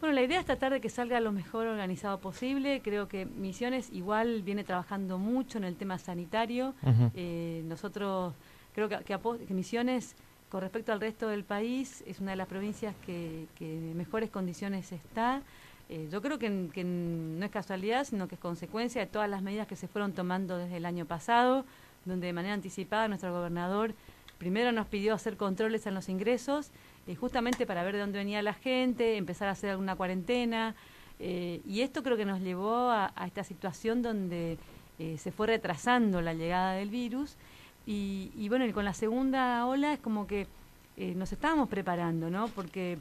bueno, 0.00 0.14
la 0.14 0.22
idea 0.22 0.40
es 0.40 0.46
tratar 0.46 0.72
de 0.72 0.80
que 0.80 0.88
salga 0.88 1.20
lo 1.20 1.30
mejor 1.30 1.66
organizado 1.66 2.18
posible, 2.18 2.80
creo 2.82 3.06
que 3.06 3.26
Misiones 3.26 3.90
igual 3.92 4.42
viene 4.42 4.64
trabajando 4.64 5.18
mucho 5.18 5.58
en 5.58 5.64
el 5.64 5.76
tema 5.76 5.98
sanitario, 5.98 6.74
eh, 7.14 7.62
nosotros 7.66 8.34
creo 8.74 8.88
que, 8.88 8.98
que 8.98 9.18
que 9.46 9.54
Misiones, 9.54 10.16
con 10.48 10.62
respecto 10.62 10.92
al 10.92 11.00
resto 11.00 11.28
del 11.28 11.44
país, 11.44 12.02
es 12.06 12.18
una 12.20 12.30
de 12.30 12.36
las 12.38 12.48
provincias 12.48 12.94
que, 13.04 13.46
que 13.56 13.76
en 13.76 13.96
mejores 13.96 14.30
condiciones 14.30 14.90
está. 14.90 15.42
Eh, 15.90 16.08
yo 16.10 16.22
creo 16.22 16.38
que, 16.38 16.68
que 16.72 16.82
no 16.82 17.44
es 17.44 17.50
casualidad, 17.50 18.04
sino 18.04 18.26
que 18.26 18.36
es 18.36 18.40
consecuencia 18.40 19.00
de 19.00 19.06
todas 19.06 19.28
las 19.28 19.42
medidas 19.42 19.66
que 19.66 19.76
se 19.76 19.86
fueron 19.86 20.12
tomando 20.12 20.56
desde 20.56 20.78
el 20.78 20.86
año 20.86 21.04
pasado, 21.04 21.64
donde 22.06 22.28
de 22.28 22.32
manera 22.32 22.54
anticipada 22.54 23.06
nuestro 23.06 23.32
gobernador 23.32 23.94
primero 24.40 24.72
nos 24.72 24.86
pidió 24.86 25.12
hacer 25.12 25.36
controles 25.36 25.86
en 25.86 25.94
los 25.94 26.08
ingresos, 26.08 26.70
eh, 27.06 27.14
justamente 27.14 27.66
para 27.66 27.82
ver 27.82 27.94
de 27.94 28.00
dónde 28.00 28.18
venía 28.18 28.42
la 28.42 28.54
gente, 28.54 29.16
empezar 29.16 29.48
a 29.48 29.52
hacer 29.52 29.70
alguna 29.70 29.96
cuarentena. 29.96 30.74
eh, 31.18 31.60
y 31.66 31.80
esto 31.82 32.02
creo 32.02 32.16
que 32.16 32.24
nos 32.24 32.40
llevó 32.40 32.90
a, 32.90 33.12
esta 33.26 33.44
situación 33.44 34.02
donde 34.02 34.58
eh, 34.98 35.18
se 35.18 35.32
fue 35.32 35.46
retrasando 35.46 36.20
la 36.20 36.34
llegada 36.34 36.74
del 36.74 36.90
virus. 36.90 37.36
Y, 37.86 38.48
bueno, 38.48 38.72
con 38.72 38.84
la 38.84 38.94
segunda 38.94 39.66
ola 39.66 39.92
es 39.92 39.98
como 39.98 40.28
que 40.28 40.46
nos 41.16 41.32
estábamos 41.32 41.68
preparando, 41.68 42.30
¿no? 42.30 42.46
Porque 42.48 42.98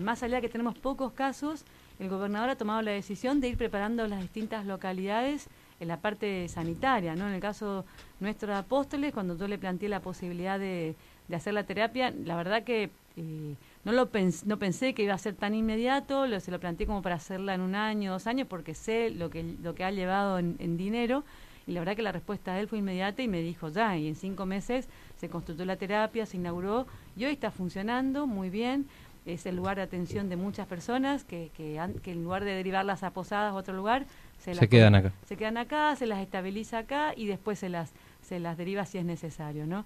más 0.00 0.24
allá 0.24 0.36
de 0.36 0.42
que 0.42 0.48
tenemos 0.48 0.76
pocos 0.76 1.12
casos, 1.12 1.64
el 2.00 2.08
gobernador 2.08 2.48
ha 2.48 2.56
tomado 2.56 2.82
la 2.82 2.90
decisión 2.90 3.40
de 3.40 3.50
ir 3.50 3.56
preparando 3.56 4.04
las 4.08 4.20
distintas 4.20 4.66
localidades 4.66 5.48
en 5.78 5.86
la 5.86 6.00
parte 6.00 6.48
sanitaria, 6.48 7.14
¿no? 7.14 7.28
En 7.28 7.34
el 7.34 7.40
caso 7.40 7.84
nuestro 8.18 8.56
Apóstoles, 8.56 9.12
cuando 9.12 9.36
yo 9.36 9.46
le 9.46 9.58
planteé 9.58 9.88
la 9.88 10.00
posibilidad 10.00 10.58
de, 10.58 10.96
de 11.28 11.36
hacer 11.36 11.54
la 11.54 11.64
terapia, 11.64 12.12
la 12.24 12.36
verdad 12.36 12.62
que 12.64 12.90
eh, 13.16 13.54
no 13.84 13.92
lo 13.92 14.10
pens- 14.10 14.44
no 14.44 14.58
pensé 14.58 14.94
que 14.94 15.02
iba 15.02 15.14
a 15.14 15.18
ser 15.18 15.34
tan 15.34 15.54
inmediato, 15.54 16.26
lo, 16.26 16.40
se 16.40 16.50
lo 16.50 16.58
planteé 16.58 16.86
como 16.86 17.02
para 17.02 17.16
hacerla 17.16 17.54
en 17.54 17.60
un 17.60 17.74
año, 17.74 18.12
dos 18.12 18.26
años, 18.26 18.46
porque 18.48 18.74
sé 18.74 19.10
lo 19.10 19.28
que, 19.30 19.42
lo 19.62 19.74
que 19.74 19.84
ha 19.84 19.90
llevado 19.90 20.38
en, 20.38 20.56
en 20.58 20.76
dinero, 20.76 21.24
y 21.66 21.72
la 21.72 21.80
verdad 21.80 21.94
que 21.94 22.02
la 22.02 22.12
respuesta 22.12 22.54
de 22.54 22.60
él 22.60 22.68
fue 22.68 22.78
inmediata 22.78 23.22
y 23.22 23.28
me 23.28 23.40
dijo 23.40 23.68
ya, 23.68 23.96
y 23.96 24.08
en 24.08 24.16
cinco 24.16 24.46
meses 24.46 24.88
se 25.16 25.28
construyó 25.28 25.64
la 25.64 25.76
terapia, 25.76 26.26
se 26.26 26.36
inauguró, 26.38 26.86
y 27.16 27.24
hoy 27.24 27.32
está 27.32 27.50
funcionando 27.50 28.26
muy 28.26 28.50
bien, 28.50 28.86
es 29.24 29.46
el 29.46 29.54
lugar 29.54 29.76
de 29.76 29.82
atención 29.82 30.28
de 30.28 30.34
muchas 30.36 30.66
personas 30.66 31.22
que, 31.22 31.50
que, 31.56 31.78
han- 31.78 31.94
que 31.94 32.10
en 32.12 32.24
lugar 32.24 32.44
de 32.44 32.52
derivarlas 32.54 33.04
a 33.04 33.10
posadas 33.10 33.52
a 33.52 33.54
otro 33.54 33.74
lugar, 33.74 34.06
Se 34.38 34.52
las 34.54 34.66
quedan 34.68 34.96
acá. 34.96 35.12
se 35.28 35.36
quedan 35.36 35.56
acá, 35.58 35.94
se 35.94 36.06
las 36.06 36.18
estabiliza 36.18 36.78
acá 36.78 37.12
y 37.16 37.26
después 37.26 37.60
se 37.60 37.68
las, 37.68 37.92
se 38.22 38.40
las 38.40 38.56
deriva 38.56 38.84
si 38.84 38.98
es 38.98 39.04
necesario, 39.04 39.64
¿no? 39.66 39.84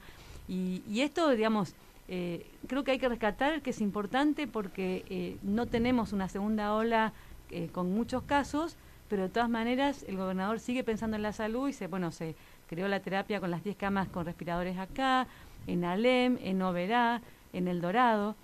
Y, 0.48 1.00
esto, 1.00 1.30
digamos, 1.30 1.74
eh, 2.08 2.46
creo 2.68 2.84
que 2.84 2.92
hay 2.92 2.98
que 2.98 3.08
rescatar 3.08 3.62
que 3.62 3.70
es 3.70 3.80
importante 3.80 4.46
porque 4.46 5.04
eh, 5.10 5.36
no 5.42 5.66
tenemos 5.66 6.12
una 6.12 6.28
segunda 6.28 6.72
ola 6.74 7.12
eh, 7.50 7.68
con 7.72 7.92
muchos 7.92 8.22
casos, 8.22 8.76
pero 9.08 9.24
de 9.24 9.28
todas 9.28 9.48
maneras 9.48 10.04
el 10.08 10.16
gobernador 10.16 10.60
sigue 10.60 10.84
pensando 10.84 11.16
en 11.16 11.22
la 11.22 11.32
salud 11.32 11.68
y 11.68 11.72
se, 11.72 11.86
bueno, 11.88 12.12
se 12.12 12.36
creó 12.68 12.88
la 12.88 13.00
terapia 13.00 13.40
con 13.40 13.50
las 13.50 13.64
10 13.64 13.76
camas 13.76 14.08
con 14.08 14.24
respiradores 14.24 14.78
acá, 14.78 15.26
en 15.66 15.84
Alem, 15.84 16.38
en 16.42 16.62
Oberá, 16.62 17.22
en 17.52 17.68
El 17.68 17.80
Dorado. 17.80 18.36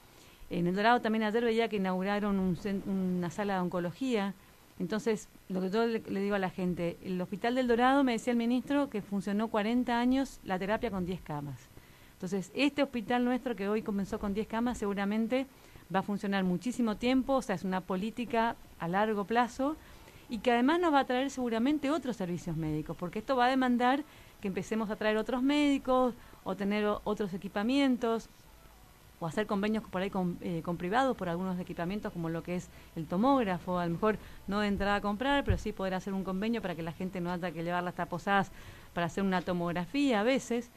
En 0.50 0.66
El 0.66 0.74
Dorado 0.74 1.00
también 1.00 1.22
ayer 1.24 1.44
veía 1.44 1.68
que 1.68 1.76
inauguraron 1.76 2.56
una 2.86 3.30
sala 3.30 3.54
de 3.54 3.60
oncología. 3.60 4.34
Entonces, 4.78 5.28
lo 5.48 5.60
que 5.60 5.70
yo 5.70 5.86
le, 5.86 6.00
le 6.00 6.20
digo 6.20 6.34
a 6.34 6.38
la 6.38 6.50
gente, 6.50 6.98
el 7.04 7.20
Hospital 7.20 7.54
del 7.54 7.68
Dorado, 7.68 8.04
me 8.04 8.12
decía 8.12 8.32
el 8.32 8.36
ministro, 8.36 8.90
que 8.90 9.02
funcionó 9.02 9.48
40 9.48 9.98
años 9.98 10.40
la 10.44 10.58
terapia 10.58 10.90
con 10.90 11.06
10 11.06 11.20
camas. 11.22 11.71
Entonces, 12.22 12.52
este 12.54 12.84
hospital 12.84 13.24
nuestro 13.24 13.56
que 13.56 13.68
hoy 13.68 13.82
comenzó 13.82 14.20
con 14.20 14.32
10 14.32 14.46
camas 14.46 14.78
seguramente 14.78 15.44
va 15.92 15.98
a 15.98 16.02
funcionar 16.04 16.44
muchísimo 16.44 16.96
tiempo, 16.96 17.32
o 17.32 17.42
sea, 17.42 17.56
es 17.56 17.64
una 17.64 17.80
política 17.80 18.54
a 18.78 18.86
largo 18.86 19.24
plazo 19.24 19.76
y 20.28 20.38
que 20.38 20.52
además 20.52 20.78
nos 20.78 20.94
va 20.94 21.00
a 21.00 21.04
traer 21.04 21.32
seguramente 21.32 21.90
otros 21.90 22.14
servicios 22.14 22.56
médicos, 22.56 22.96
porque 22.96 23.18
esto 23.18 23.34
va 23.34 23.46
a 23.46 23.50
demandar 23.50 24.04
que 24.40 24.46
empecemos 24.46 24.88
a 24.88 24.94
traer 24.94 25.16
otros 25.16 25.42
médicos 25.42 26.14
o 26.44 26.54
tener 26.54 26.86
otros 27.02 27.34
equipamientos 27.34 28.28
o 29.18 29.26
hacer 29.26 29.48
convenios 29.48 29.82
por 29.82 30.02
ahí 30.02 30.10
con, 30.10 30.38
eh, 30.42 30.62
con 30.64 30.76
privados 30.76 31.16
por 31.16 31.28
algunos 31.28 31.58
equipamientos 31.58 32.12
como 32.12 32.28
lo 32.28 32.44
que 32.44 32.54
es 32.54 32.68
el 32.94 33.08
tomógrafo, 33.08 33.80
a 33.80 33.86
lo 33.86 33.94
mejor 33.94 34.16
no 34.46 34.60
de 34.60 34.68
entrada 34.68 34.94
a 34.94 35.00
comprar, 35.00 35.42
pero 35.42 35.58
sí 35.58 35.72
poder 35.72 35.94
hacer 35.94 36.14
un 36.14 36.22
convenio 36.22 36.62
para 36.62 36.76
que 36.76 36.82
la 36.82 36.92
gente 36.92 37.20
no 37.20 37.32
haya 37.32 37.50
que 37.50 37.64
llevarla 37.64 37.90
hasta 37.90 38.06
posadas 38.06 38.52
para 38.94 39.06
hacer 39.06 39.24
una 39.24 39.42
tomografía 39.42 40.20
a 40.20 40.22
veces. 40.22 40.70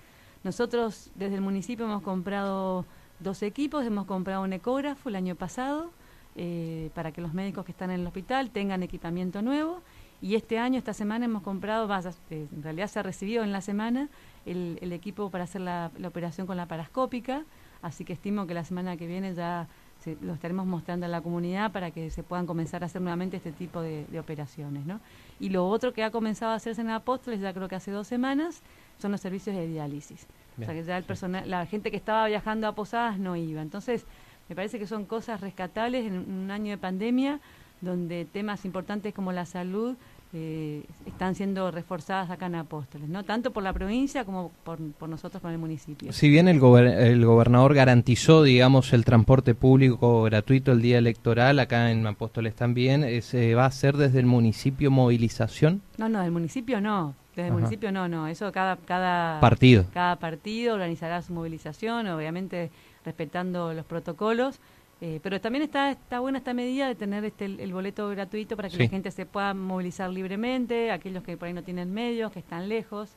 Nosotros 0.46 1.10
desde 1.16 1.34
el 1.34 1.42
municipio 1.42 1.86
hemos 1.86 2.04
comprado 2.04 2.86
dos 3.20 3.42
equipos, 3.42 3.84
hemos 3.84 4.06
comprado 4.06 4.44
un 4.44 4.54
ecógrafo 4.54 5.10
el 5.10 5.16
año 5.16 5.34
pasado 5.34 5.90
eh, 6.36 6.92
para 6.94 7.12
que 7.12 7.20
los 7.20 7.34
médicos 7.34 7.66
que 7.66 7.72
están 7.72 7.90
en 7.90 8.02
el 8.02 8.06
hospital 8.06 8.52
tengan 8.52 8.84
equipamiento 8.84 9.42
nuevo 9.42 9.82
y 10.22 10.36
este 10.36 10.60
año, 10.60 10.78
esta 10.78 10.94
semana 10.94 11.26
hemos 11.26 11.42
comprado, 11.42 11.88
vas, 11.88 12.06
eh, 12.30 12.46
en 12.56 12.62
realidad 12.62 12.86
se 12.88 13.00
ha 13.00 13.04
recibido 13.04 13.44
en 13.44 13.52
la 13.52 13.62
semana 13.62 14.08
el, 14.46 14.78
equipo 14.94 15.32
para 15.32 15.46
hacer 15.46 15.62
la, 15.62 15.90
la 15.98 16.10
operación 16.10 16.46
con 16.46 16.58
la 16.58 16.68
parascópica, 16.68 17.44
así 17.82 18.06
que 18.06 18.14
estimo 18.14 18.46
que 18.46 18.54
la 18.54 18.64
semana 18.64 18.98
que 18.98 19.08
viene 19.08 19.34
ya 19.34 19.68
se- 20.00 20.18
lo 20.22 20.34
estaremos 20.34 20.68
mostrando 20.68 21.08
a 21.08 21.10
la 21.10 21.22
comunidad 21.22 21.72
para 21.72 21.90
que 21.90 22.12
se 22.12 22.22
puedan 22.22 22.46
comenzar 22.46 22.84
a 22.84 22.86
hacer 22.86 23.02
nuevamente 23.02 23.38
este 23.38 23.52
tipo 23.52 23.82
de, 23.82 24.06
de 24.12 24.20
operaciones. 24.20 24.86
¿no? 24.86 25.00
Y 25.40 25.50
lo 25.50 25.68
otro 25.68 25.92
que 25.92 26.04
ha 26.04 26.12
comenzado 26.12 26.52
a 26.52 26.56
hacerse 26.56 26.82
en 26.82 26.92
Apóstoles, 26.92 27.42
ya 27.42 27.52
creo 27.52 27.68
que 27.68 27.76
hace 27.76 27.90
dos 27.90 28.08
semanas, 28.08 28.62
son 29.00 29.12
los 29.12 29.22
servicios 29.22 29.56
de 29.56 29.68
diálisis. 29.68 30.28
O 30.62 30.64
sea, 30.64 30.74
que 30.74 30.84
ya 30.84 30.98
el 30.98 31.04
personal, 31.04 31.50
la 31.50 31.66
gente 31.66 31.92
que 31.92 31.98
estaba 31.98 32.28
viajando 32.28 32.68
a 32.68 32.74
Posadas 32.74 33.20
no 33.20 33.36
iba. 33.36 33.62
Entonces, 33.62 34.06
me 34.48 34.56
parece 34.56 34.80
que 34.80 34.88
son 34.88 35.06
cosas 35.06 35.42
rescatables 35.42 36.06
en 36.06 36.18
un 36.18 36.50
año 36.52 36.72
de 36.72 36.78
pandemia 36.78 37.40
donde 37.82 38.26
temas 38.26 38.64
importantes 38.64 39.14
como 39.14 39.32
la 39.32 39.46
salud 39.46 39.96
eh, 40.34 40.84
están 41.06 41.36
siendo 41.36 41.72
reforzadas 41.72 42.30
acá 42.30 42.48
en 42.48 42.56
Apóstoles, 42.56 43.08
¿no? 43.08 43.24
Tanto 43.24 43.52
por 43.52 43.64
la 43.64 43.72
provincia 43.72 44.26
como 44.26 44.52
por, 44.64 44.80
por 44.94 45.08
nosotros 45.08 45.42
con 45.42 45.52
el 45.52 45.58
municipio. 45.58 46.12
Si 46.12 46.30
bien 46.30 46.48
el, 46.48 46.60
gober 46.60 46.88
el 46.88 47.26
gobernador 47.26 47.74
garantizó, 47.74 48.44
digamos, 48.44 48.92
el 48.94 49.06
transporte 49.06 49.56
público 49.56 50.24
gratuito 50.24 50.74
el 50.74 50.82
día 50.82 50.98
electoral, 50.98 51.60
acá 51.60 51.92
en 51.92 52.06
Apóstoles 52.06 52.54
también, 52.56 53.22
¿se 53.22 53.56
va 53.56 53.64
a 53.64 53.68
hacer 53.68 53.96
desde 53.96 54.20
el 54.20 54.26
municipio 54.26 54.92
movilización? 54.92 55.82
No, 55.98 56.10
no, 56.10 56.22
del 56.22 56.32
municipio 56.32 56.82
no. 56.82 57.16
Desde 57.36 57.48
el 57.48 57.54
municipio 57.54 57.92
no, 57.92 58.08
no. 58.08 58.28
Eso 58.28 58.52
cada, 58.52 58.78
cada 58.78 59.40
partido. 59.40 59.86
Cada 59.94 60.16
partido 60.18 60.74
organizará 60.76 61.22
su 61.22 61.34
movilización, 61.34 62.08
obviamente 62.08 62.72
respetando 63.04 63.74
los 63.74 63.86
protocolos. 63.86 64.60
Eh, 65.02 65.20
pero 65.22 65.42
también 65.42 65.64
está, 65.64 65.92
está 65.92 66.22
buena 66.22 66.38
esta 66.38 66.54
medida 66.54 66.88
de 66.88 66.96
tener 66.96 67.26
este, 67.26 67.46
el, 67.46 67.74
boleto 67.74 68.08
gratuito 68.10 68.56
para 68.56 68.70
que 68.70 68.78
la 68.78 68.88
gente 68.88 69.12
se 69.12 69.26
pueda 69.26 69.54
movilizar 69.54 70.10
libremente, 70.10 70.90
aquellos 70.90 71.22
que 71.22 71.36
por 71.36 71.48
ahí 71.48 71.54
no 71.54 71.64
tienen 71.64 71.94
medios, 71.94 72.32
que 72.32 72.40
están 72.40 72.70
lejos. 72.70 73.12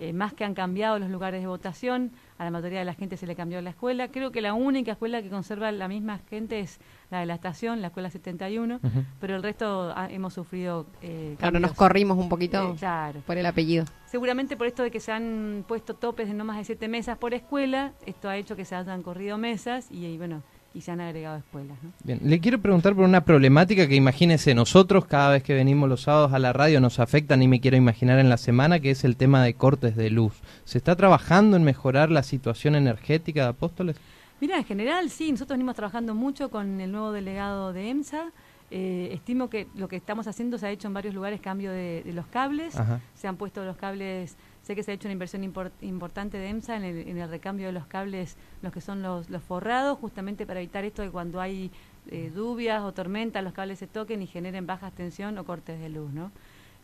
Eh, 0.00 0.12
más 0.12 0.32
que 0.34 0.44
han 0.44 0.54
cambiado 0.54 0.98
los 0.98 1.08
lugares 1.08 1.40
de 1.40 1.46
votación, 1.46 2.10
a 2.36 2.44
la 2.44 2.50
mayoría 2.50 2.80
de 2.80 2.84
la 2.84 2.94
gente 2.94 3.16
se 3.16 3.28
le 3.28 3.36
cambió 3.36 3.60
la 3.62 3.70
escuela. 3.70 4.08
Creo 4.08 4.32
que 4.32 4.40
la 4.40 4.52
única 4.52 4.92
escuela 4.92 5.22
que 5.22 5.30
conserva 5.30 5.70
la 5.70 5.86
misma 5.86 6.18
gente 6.28 6.58
es 6.58 6.80
la 7.14 7.20
de 7.20 7.26
la 7.26 7.34
estación, 7.34 7.80
la 7.80 7.88
escuela 7.88 8.10
71, 8.10 8.80
pero 9.20 9.36
el 9.36 9.42
resto 9.42 9.94
hemos 10.10 10.34
sufrido. 10.34 10.86
Eh, 11.00 11.36
claro, 11.38 11.60
nos 11.60 11.72
corrimos 11.72 12.18
un 12.18 12.28
poquito 12.28 12.74
claro. 12.78 13.20
por 13.26 13.38
el 13.38 13.46
apellido. 13.46 13.84
Seguramente 14.06 14.56
por 14.56 14.66
esto 14.66 14.82
de 14.82 14.90
que 14.90 15.00
se 15.00 15.12
han 15.12 15.64
puesto 15.66 15.94
topes 15.94 16.28
de 16.28 16.34
no 16.34 16.44
más 16.44 16.58
de 16.58 16.64
siete 16.64 16.88
mesas 16.88 17.16
por 17.16 17.32
escuela, 17.32 17.92
esto 18.04 18.28
ha 18.28 18.36
hecho 18.36 18.56
que 18.56 18.64
se 18.64 18.74
hayan 18.74 19.02
corrido 19.02 19.38
mesas 19.38 19.86
y 19.90 20.18
bueno 20.18 20.42
y 20.74 20.80
se 20.80 20.90
han 20.90 21.00
agregado 21.00 21.36
escuelas. 21.36 21.78
Bien, 22.02 22.18
le 22.24 22.40
quiero 22.40 22.60
preguntar 22.60 22.96
por 22.96 23.04
una 23.04 23.24
problemática 23.24 23.86
que 23.86 23.94
imagínese 23.94 24.56
nosotros 24.56 25.04
cada 25.06 25.30
vez 25.30 25.44
que 25.44 25.54
venimos 25.54 25.88
los 25.88 26.02
sábados 26.02 26.32
a 26.32 26.40
la 26.40 26.52
radio 26.52 26.80
nos 26.80 26.98
afecta, 26.98 27.36
ni 27.36 27.46
me 27.46 27.60
quiero 27.60 27.76
imaginar 27.76 28.18
en 28.18 28.28
la 28.28 28.38
semana, 28.38 28.80
que 28.80 28.90
es 28.90 29.04
el 29.04 29.16
tema 29.16 29.44
de 29.44 29.54
cortes 29.54 29.94
de 29.94 30.10
luz. 30.10 30.34
¿Se 30.64 30.78
está 30.78 30.96
trabajando 30.96 31.56
en 31.56 31.62
mejorar 31.62 32.10
la 32.10 32.24
situación 32.24 32.74
energética 32.74 33.44
de 33.44 33.50
Apóstoles? 33.50 33.96
Mira, 34.40 34.58
en 34.58 34.64
general 34.64 35.10
sí, 35.10 35.30
nosotros 35.30 35.56
venimos 35.56 35.76
trabajando 35.76 36.14
mucho 36.14 36.50
con 36.50 36.80
el 36.80 36.92
nuevo 36.92 37.12
delegado 37.12 37.72
de 37.72 37.88
EMSA. 37.88 38.32
Eh, 38.70 39.10
estimo 39.12 39.48
que 39.48 39.68
lo 39.74 39.88
que 39.88 39.96
estamos 39.96 40.26
haciendo 40.26 40.58
se 40.58 40.66
ha 40.66 40.70
hecho 40.70 40.88
en 40.88 40.94
varios 40.94 41.14
lugares 41.14 41.40
cambio 41.40 41.70
de, 41.70 42.02
los 42.12 42.26
cables, 42.26 42.74
se 43.14 43.28
han 43.28 43.36
puesto 43.36 43.64
los 43.64 43.76
cables 43.76 44.36
Sé 44.64 44.74
que 44.74 44.82
se 44.82 44.92
ha 44.92 44.94
hecho 44.94 45.08
una 45.08 45.12
inversión 45.12 45.44
importante 45.44 46.38
de 46.38 46.48
EMSA 46.48 46.76
en 46.76 47.18
el, 47.18 47.28
recambio 47.28 47.66
de 47.66 47.72
los 47.72 47.86
cables, 47.86 48.38
los 48.62 48.72
que 48.72 48.80
son 48.80 49.02
los, 49.02 49.26
forrados, 49.46 49.98
justamente 49.98 50.46
para 50.46 50.60
evitar 50.60 50.86
esto 50.86 51.02
de 51.02 51.10
cuando 51.10 51.38
hay 51.38 51.70
eh, 52.10 52.32
lluvias 52.34 52.82
o 52.82 52.92
tormentas, 52.92 53.44
los 53.44 53.52
cables 53.52 53.78
se 53.78 53.86
toquen 53.86 54.22
y 54.22 54.26
generen 54.26 54.66
bajas 54.66 54.94
tensión 54.94 55.36
o 55.36 55.44
cortes 55.44 55.78
de 55.78 55.90
luz, 55.90 56.10
¿no? 56.14 56.32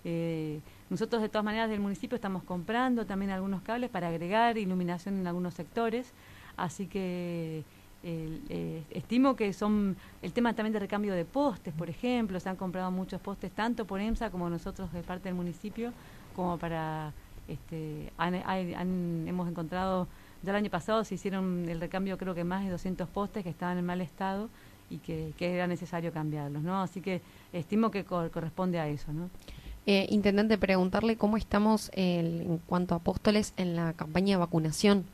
Eh, 0.04 0.60
nosotros 0.90 1.22
de 1.22 1.30
todas 1.30 1.44
maneras 1.44 1.70
del 1.70 1.80
municipio 1.80 2.16
estamos 2.16 2.42
comprando 2.42 3.06
también 3.06 3.30
algunos 3.30 3.62
cables 3.62 3.88
para 3.88 4.08
agregar 4.08 4.58
iluminación 4.58 5.18
en 5.18 5.26
algunos 5.26 5.54
sectores, 5.54 6.12
así 6.64 6.86
que 6.86 7.64
eh, 8.02 8.82
estimo 8.90 9.36
que 9.36 9.52
son 9.52 9.96
el 10.22 10.32
tema 10.32 10.54
también 10.54 10.72
de 10.72 10.78
recambio 10.78 11.12
de 11.12 11.24
postes, 11.24 11.74
por 11.74 11.90
ejemplo, 11.90 12.40
se 12.40 12.48
han 12.48 12.56
comprado 12.56 12.90
muchos 12.90 13.20
postes 13.20 13.50
tanto 13.50 13.84
por 13.84 14.00
EMSA 14.00 14.30
como 14.30 14.48
nosotros 14.48 14.92
de 14.92 15.02
parte 15.02 15.28
del 15.28 15.34
municipio, 15.34 15.92
como 16.34 16.56
para 16.58 17.12
este, 17.48 18.12
hemos 18.18 19.48
encontrado, 19.48 20.08
ya 20.42 20.50
el 20.50 20.56
año 20.56 20.70
pasado 20.70 21.04
se 21.04 21.16
hicieron 21.16 21.68
el 21.68 21.80
recambio 21.80 22.16
creo 22.16 22.34
que 22.34 22.44
más 22.44 22.64
de 22.64 22.70
200 22.70 23.08
postes 23.08 23.42
que 23.42 23.50
estaban 23.50 23.76
en 23.76 23.84
mal 23.84 24.00
estado 24.00 24.48
y 24.88 24.98
que, 24.98 25.34
era 25.38 25.66
necesario 25.66 26.12
cambiarlos, 26.12 26.62
¿no? 26.62 26.80
Así 26.80 27.00
que 27.00 27.20
estimo 27.52 27.90
que 27.90 28.04
corresponde 28.04 28.80
a 28.80 28.88
eso, 28.88 29.12
¿no? 29.12 29.30
Eh, 29.86 30.06
intendente, 30.10 30.58
preguntarle 30.58 31.16
cómo 31.16 31.36
estamos 31.36 31.90
en 31.94 32.60
cuanto 32.66 32.94
a 32.94 32.98
apóstoles 32.98 33.54
en 33.56 33.76
la 33.76 33.92
campaña 33.94 34.36
de 34.36 34.36
vacunación. 34.36 35.04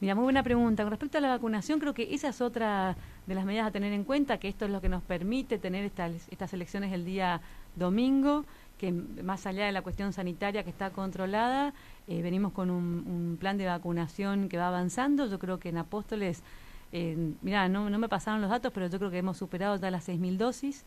Mira, 0.00 0.14
muy 0.14 0.24
buena 0.24 0.42
pregunta. 0.42 0.82
Con 0.82 0.90
respecto 0.90 1.18
a 1.18 1.20
la 1.20 1.28
vacunación, 1.28 1.78
creo 1.78 1.92
que 1.92 2.14
esa 2.14 2.28
es 2.30 2.40
otra 2.40 2.96
de 3.26 3.34
las 3.34 3.44
medidas 3.44 3.66
a 3.66 3.70
tener 3.70 3.92
en 3.92 4.04
cuenta, 4.04 4.38
que 4.38 4.48
esto 4.48 4.64
es 4.64 4.70
lo 4.70 4.80
que 4.80 4.88
nos 4.88 5.02
permite 5.02 5.58
tener 5.58 5.84
estas, 5.84 6.52
elecciones 6.54 6.92
el 6.92 7.04
día 7.04 7.42
domingo 7.76 8.44
que 8.78 8.92
más 8.92 9.44
allá 9.44 9.66
de 9.66 9.72
la 9.72 9.82
cuestión 9.82 10.14
sanitaria 10.14 10.64
que 10.64 10.70
está 10.70 10.88
controlada, 10.88 11.74
eh, 12.08 12.22
venimos 12.22 12.52
con 12.52 12.70
un, 12.70 13.36
plan 13.38 13.58
de 13.58 13.66
vacunación 13.66 14.48
que 14.48 14.56
va 14.56 14.68
avanzando. 14.68 15.26
Yo 15.26 15.38
creo 15.38 15.60
que 15.60 15.68
en 15.68 15.76
Apóstoles, 15.76 16.42
eh, 16.92 17.34
mira, 17.42 17.68
no, 17.68 17.90
no, 17.90 17.98
me 17.98 18.08
pasaron 18.08 18.40
los 18.40 18.48
datos, 18.48 18.72
pero 18.72 18.86
yo 18.86 18.98
creo 18.98 19.10
que 19.10 19.18
hemos 19.18 19.36
superado 19.36 19.76
ya 19.76 19.90
las 19.90 20.08
6.000 20.08 20.38
dosis. 20.38 20.86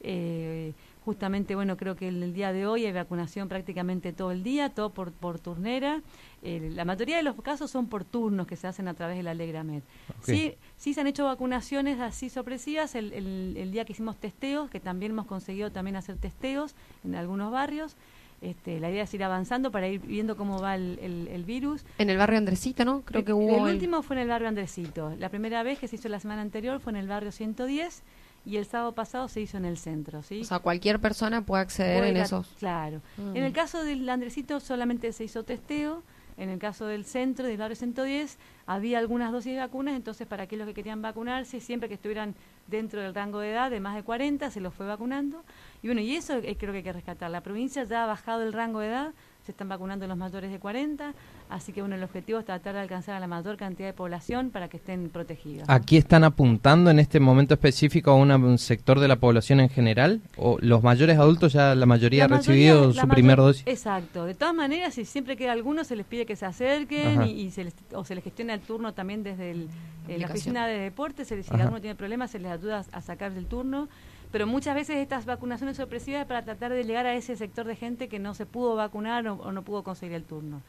Eh, 0.00 0.72
justamente, 1.08 1.54
bueno, 1.54 1.78
creo 1.78 1.96
que 1.96 2.08
el, 2.08 2.22
el, 2.22 2.34
día 2.34 2.52
de 2.52 2.66
hoy 2.66 2.84
hay 2.84 2.92
vacunación 2.92 3.48
prácticamente 3.48 4.12
todo 4.12 4.30
el 4.30 4.42
día, 4.42 4.68
todo 4.68 4.90
por, 4.90 5.10
por 5.10 5.38
turnera. 5.38 6.02
Eh, 6.42 6.70
la 6.74 6.84
mayoría 6.84 7.16
de 7.16 7.22
los 7.22 7.34
casos 7.40 7.70
son 7.70 7.86
por 7.86 8.04
turnos 8.04 8.46
que 8.46 8.56
se 8.56 8.66
hacen 8.66 8.88
a 8.88 8.92
través 8.92 9.16
de 9.16 9.22
la 9.22 9.30
Alegramed. 9.30 9.80
Sí, 10.20 10.56
sí 10.76 10.92
se 10.92 11.00
han 11.00 11.06
hecho 11.06 11.24
vacunaciones 11.24 11.98
así 11.98 12.28
sorpresivas 12.28 12.94
el, 12.94 13.14
el, 13.14 13.72
día 13.72 13.86
que 13.86 13.94
hicimos 13.94 14.18
testeos, 14.18 14.68
que 14.68 14.80
también 14.80 15.12
hemos 15.12 15.24
conseguido 15.24 15.72
también 15.72 15.96
hacer 15.96 16.18
testeos 16.18 16.74
en 17.02 17.14
algunos 17.14 17.50
barrios. 17.50 17.96
Este, 18.42 18.78
la 18.78 18.90
idea 18.90 19.04
es 19.04 19.14
ir 19.14 19.24
avanzando 19.24 19.70
para 19.70 19.88
ir 19.88 20.02
viendo 20.02 20.36
cómo 20.36 20.60
va 20.60 20.74
el, 20.74 21.44
virus. 21.46 21.86
En 21.96 22.10
el 22.10 22.18
barrio 22.18 22.36
Andresito, 22.36 22.84
¿no? 22.84 23.00
Creo 23.00 23.24
que 23.24 23.32
hubo. 23.32 23.66
El, 23.66 23.76
último 23.76 24.02
fue 24.02 24.16
en 24.16 24.22
el 24.22 24.28
barrio 24.28 24.46
Andresito. 24.46 25.14
La 25.18 25.30
primera 25.30 25.62
vez 25.62 25.78
que 25.78 25.88
se 25.88 25.96
hizo 25.96 26.10
la 26.10 26.20
semana 26.20 26.42
anterior 26.42 26.80
fue 26.80 26.92
en 26.92 26.96
el 26.96 27.08
barrio 27.08 27.32
110 27.32 28.02
y 28.44 28.56
el 28.56 28.66
sábado 28.66 28.92
pasado 28.92 29.28
se 29.28 29.40
hizo 29.40 29.56
en 29.56 29.64
el 29.64 29.76
centro, 29.76 30.22
¿sí? 30.22 30.40
O 30.40 30.44
sea, 30.44 30.58
cualquier 30.60 31.00
persona 31.00 31.44
puede 31.44 31.62
acceder 31.62 32.04
en 32.04 32.16
esos. 32.16 32.48
Claro. 32.58 33.00
Mm. 33.16 33.36
En 33.36 33.44
el 33.44 33.52
caso 33.52 33.84
del 33.84 34.08
Andresito 34.08 34.60
solamente 34.60 35.12
se 35.12 35.24
hizo 35.24 35.44
testeo 35.44 36.02
en 36.38 36.50
el 36.50 36.58
caso 36.60 36.86
del 36.86 37.04
centro, 37.04 37.46
del 37.46 37.56
barrio 37.56 37.74
110, 37.74 38.38
había 38.66 39.00
algunas 39.00 39.32
dosis 39.32 39.54
de 39.54 39.58
vacunas, 39.58 39.96
entonces 39.96 40.24
para 40.26 40.44
aquellos 40.44 40.68
que 40.68 40.74
querían 40.74 41.02
vacunarse, 41.02 41.58
siempre 41.58 41.88
que 41.88 41.96
estuvieran 41.96 42.36
dentro 42.68 43.02
del 43.02 43.12
rango 43.12 43.40
de 43.40 43.50
edad 43.50 43.72
de 43.72 43.80
más 43.80 43.96
de 43.96 44.04
40, 44.04 44.48
se 44.50 44.60
los 44.60 44.72
fue 44.72 44.86
vacunando. 44.86 45.44
Y 45.82 45.88
bueno, 45.88 46.00
y 46.00 46.14
eso 46.14 46.34
es, 46.34 46.56
creo 46.56 46.70
que 46.70 46.78
hay 46.78 46.84
que 46.84 46.92
rescatar. 46.92 47.28
La 47.32 47.40
provincia 47.40 47.82
ya 47.82 48.04
ha 48.04 48.06
bajado 48.06 48.44
el 48.44 48.52
rango 48.52 48.78
de 48.78 48.86
edad, 48.86 49.14
se 49.48 49.52
están 49.52 49.70
vacunando 49.70 50.06
los 50.06 50.18
mayores 50.18 50.50
de 50.50 50.58
40, 50.58 51.14
así 51.48 51.72
que 51.72 51.80
bueno, 51.80 51.96
el 51.96 52.02
objetivo 52.02 52.38
es 52.38 52.44
tratar 52.44 52.74
de 52.74 52.80
alcanzar 52.80 53.14
a 53.14 53.20
la 53.20 53.26
mayor 53.26 53.56
cantidad 53.56 53.88
de 53.88 53.94
población 53.94 54.50
para 54.50 54.68
que 54.68 54.76
estén 54.76 55.08
protegidos. 55.08 55.66
¿Aquí 55.70 55.96
están 55.96 56.22
apuntando 56.22 56.90
en 56.90 56.98
este 56.98 57.18
momento 57.18 57.54
específico 57.54 58.10
a 58.10 58.14
un 58.14 58.58
sector 58.58 59.00
de 59.00 59.08
la 59.08 59.16
población 59.16 59.60
en 59.60 59.70
general? 59.70 60.20
¿O 60.36 60.58
los 60.60 60.82
mayores 60.82 61.16
adultos 61.18 61.54
ya 61.54 61.74
la 61.74 61.86
mayoría 61.86 62.26
ha 62.26 62.28
recibido 62.28 62.92
su 62.92 63.08
primer 63.08 63.38
dosis? 63.38 63.62
Exacto, 63.66 64.26
de 64.26 64.34
todas 64.34 64.54
maneras, 64.54 64.92
si 64.92 65.06
siempre 65.06 65.34
queda 65.34 65.52
alguno, 65.52 65.82
se 65.82 65.96
les 65.96 66.04
pide 66.04 66.26
que 66.26 66.36
se 66.36 66.44
acerquen 66.44 67.22
y, 67.22 67.50
se 67.50 67.64
les, 67.64 67.74
o 67.94 68.04
se 68.04 68.14
les 68.16 68.24
gestiona 68.24 68.52
el 68.52 68.60
turno 68.60 68.92
también 68.92 69.22
desde 69.22 69.52
el, 69.52 69.68
eh, 70.08 70.18
la 70.18 70.26
oficina 70.26 70.66
de 70.66 70.78
deportes, 70.78 71.28
si 71.28 71.34
alguno 71.54 71.80
tiene 71.80 71.94
problemas, 71.94 72.32
se 72.32 72.38
les 72.38 72.52
ayuda 72.52 72.84
a 72.92 73.00
sacar 73.00 73.32
del 73.32 73.46
turno 73.46 73.88
pero 74.30 74.46
muchas 74.46 74.74
veces 74.74 74.96
estas 74.96 75.24
vacunaciones 75.24 75.76
sorpresivas 75.76 76.26
para 76.26 76.44
tratar 76.44 76.72
de 76.72 76.84
llegar 76.84 77.06
a 77.06 77.14
ese 77.14 77.36
sector 77.36 77.66
de 77.66 77.76
gente 77.76 78.08
que 78.08 78.18
no 78.18 78.34
se 78.34 78.46
pudo 78.46 78.76
vacunar 78.76 79.26
o, 79.26 79.52
no 79.52 79.62
pudo 79.62 79.82
conseguir 79.82 80.16
el 80.16 80.24
turno. 80.24 80.62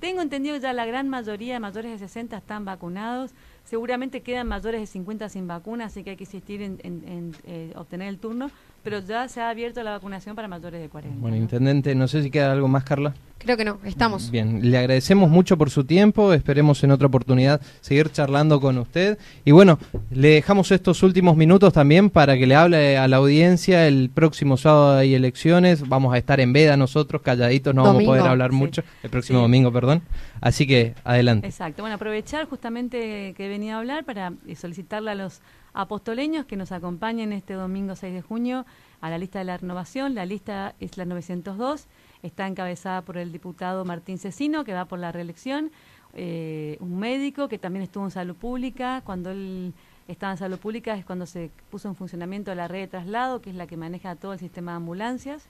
Tengo 0.00 0.20
entendido 0.20 0.56
que 0.56 0.62
ya 0.62 0.72
la 0.72 0.84
gran 0.84 1.08
mayoría 1.08 1.54
de 1.54 1.60
mayores 1.60 1.92
de 1.92 1.98
60 1.98 2.36
están 2.36 2.64
vacunados. 2.64 3.32
Seguramente 3.64 4.22
quedan 4.22 4.48
mayores 4.48 4.80
de 4.80 4.86
50 4.86 5.28
sin 5.28 5.46
vacuna, 5.46 5.84
así 5.84 6.02
que 6.02 6.10
hay 6.10 6.16
que 6.16 6.24
insistir 6.24 6.60
en, 6.60 7.36
eh, 7.44 7.72
obtener 7.76 8.08
el 8.08 8.18
turno. 8.18 8.50
Pero 8.82 9.00
ya 9.00 9.28
se 9.28 9.40
ha 9.40 9.50
abierto 9.50 9.82
la 9.82 9.92
vacunación 9.92 10.34
para 10.34 10.48
mayores 10.48 10.80
de 10.80 10.88
40. 10.88 11.20
Bueno, 11.20 11.36
intendente, 11.36 11.94
no 11.94 12.08
sé 12.08 12.22
si 12.22 12.30
queda 12.30 12.52
algo 12.52 12.68
más, 12.68 12.84
Carla. 12.84 13.14
Creo 13.38 13.56
que 13.56 13.64
no, 13.64 13.80
estamos. 13.84 14.30
Bien, 14.30 14.70
le 14.70 14.78
agradecemos 14.78 15.28
mucho 15.28 15.58
por 15.58 15.68
su 15.68 15.84
tiempo, 15.84 16.32
esperemos 16.32 16.82
en 16.84 16.92
otra 16.92 17.08
oportunidad 17.08 17.60
seguir 17.80 18.10
charlando 18.12 18.60
con 18.60 18.78
usted. 18.78 19.18
Y 19.44 19.50
bueno, 19.50 19.80
le 20.10 20.28
dejamos 20.28 20.70
estos 20.70 21.02
últimos 21.02 21.36
minutos 21.36 21.72
también 21.72 22.08
para 22.08 22.38
que 22.38 22.46
le 22.46 22.54
hable 22.54 22.96
a 22.96 23.08
la 23.08 23.16
audiencia. 23.16 23.88
El 23.88 24.10
próximo 24.10 24.56
sábado 24.56 24.96
hay 24.98 25.14
elecciones, 25.14 25.88
vamos 25.88 26.14
a 26.14 26.18
estar 26.18 26.38
en 26.38 26.52
veda 26.52 26.76
nosotros, 26.76 27.20
calladitos, 27.22 27.74
no 27.74 27.82
vamos 27.82 28.04
a 28.04 28.06
poder 28.06 28.26
hablar 28.26 28.52
mucho. 28.52 28.84
El 29.02 29.10
próximo 29.10 29.40
domingo, 29.40 29.72
perdón. 29.72 30.02
Así 30.40 30.66
que 30.66 30.94
adelante. 31.02 31.46
Exacto, 31.46 31.82
bueno, 31.82 31.96
aprovechar 31.96 32.46
justamente 32.48 33.34
que 33.36 33.48
venía 33.48 33.74
a 33.74 33.78
hablar 33.78 34.04
para 34.04 34.32
solicitarle 34.54 35.10
a 35.10 35.14
los 35.16 35.40
apostoleños 35.74 36.46
que 36.46 36.56
nos 36.56 36.72
acompañen 36.72 37.32
este 37.32 37.54
domingo 37.54 37.96
6 37.96 38.14
de 38.14 38.22
junio 38.22 38.66
a 39.00 39.10
la 39.10 39.18
lista 39.18 39.38
de 39.38 39.46
la 39.46 39.56
renovación. 39.56 40.14
La 40.14 40.26
lista 40.26 40.74
es 40.80 40.96
la 40.96 41.04
902 41.04 41.88
está 42.22 42.46
encabezada 42.46 43.02
por 43.02 43.18
el 43.18 43.32
diputado 43.32 43.84
Martín 43.84 44.18
Cecino, 44.18 44.64
que 44.64 44.72
va 44.72 44.84
por 44.84 44.98
la 44.98 45.12
reelección, 45.12 45.70
eh, 46.14 46.76
un 46.80 46.98
médico 46.98 47.48
que 47.48 47.58
también 47.58 47.82
estuvo 47.82 48.04
en 48.04 48.10
salud 48.10 48.36
pública, 48.36 49.02
cuando 49.04 49.30
él 49.30 49.74
estaba 50.08 50.32
en 50.32 50.38
salud 50.38 50.58
pública 50.58 50.94
es 50.94 51.04
cuando 51.04 51.26
se 51.26 51.50
puso 51.70 51.88
en 51.88 51.94
funcionamiento 51.94 52.54
la 52.54 52.68
red 52.68 52.80
de 52.80 52.88
traslado, 52.88 53.40
que 53.40 53.50
es 53.50 53.56
la 53.56 53.66
que 53.66 53.76
maneja 53.76 54.14
todo 54.16 54.32
el 54.32 54.38
sistema 54.38 54.72
de 54.72 54.76
ambulancias. 54.76 55.46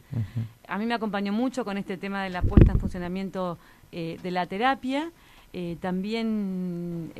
A 0.69 0.79
mí 0.79 0.87
me 0.87 0.95
acompañó 0.95 1.33
mucho 1.33 1.65
con 1.65 1.79
este 1.79 1.97
tema 1.97 2.23
de 2.23 2.31
la 2.31 2.43
puesta 2.43 2.73
en 2.73 2.79
funcionamiento 2.79 3.59
eh, 3.93 4.19
de 4.23 4.31
la 4.31 4.47
terapia. 4.47 5.11
Eh, 5.55 5.77
también 5.81 7.13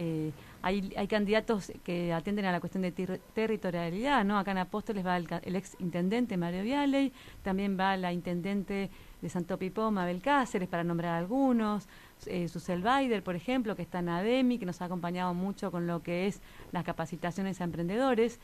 hay, 0.63 0.93
hay 0.97 1.09
candidatos 1.09 1.73
que 1.85 2.13
atienden 2.13 2.45
a 2.45 2.53
la 2.53 2.61
cuestión 2.61 2.83
de 2.83 2.93
territorialidad, 3.35 4.25
¿no? 4.25 4.39
Acá 4.39 4.53
en 4.53 4.59
Apóstoles 4.59 5.05
va 5.05 5.17
el, 5.17 5.57
ex 5.57 5.77
intendente 5.81 6.37
Mario 6.37 6.63
Vialey, 6.63 7.13
también 7.43 7.77
va 7.79 7.97
la 7.97 8.13
intendente 8.13 8.91
de 9.21 9.29
Santo 9.29 9.59
Pipó, 9.59 9.91
Mabel 9.91 10.23
Cáceres, 10.23 10.69
para 10.69 10.85
nombrar 10.85 11.15
algunos, 11.15 11.89
eh, 12.27 12.49
Susel 12.49 12.83
Baider, 12.83 13.23
por 13.23 13.35
ejemplo, 13.35 13.75
que 13.77 13.83
está 13.83 13.99
en 13.99 14.09
ADEMI, 14.09 14.59
que 14.59 14.67
nos 14.67 14.81
ha 14.81 14.85
acompañado 14.87 15.35
mucho 15.35 15.71
con 15.71 15.87
lo 15.87 16.03
que 16.03 16.27
es 16.27 16.41
las 16.71 16.85
capacitaciones 16.85 17.61
a 17.61 17.65
emprendedores. 17.65 18.39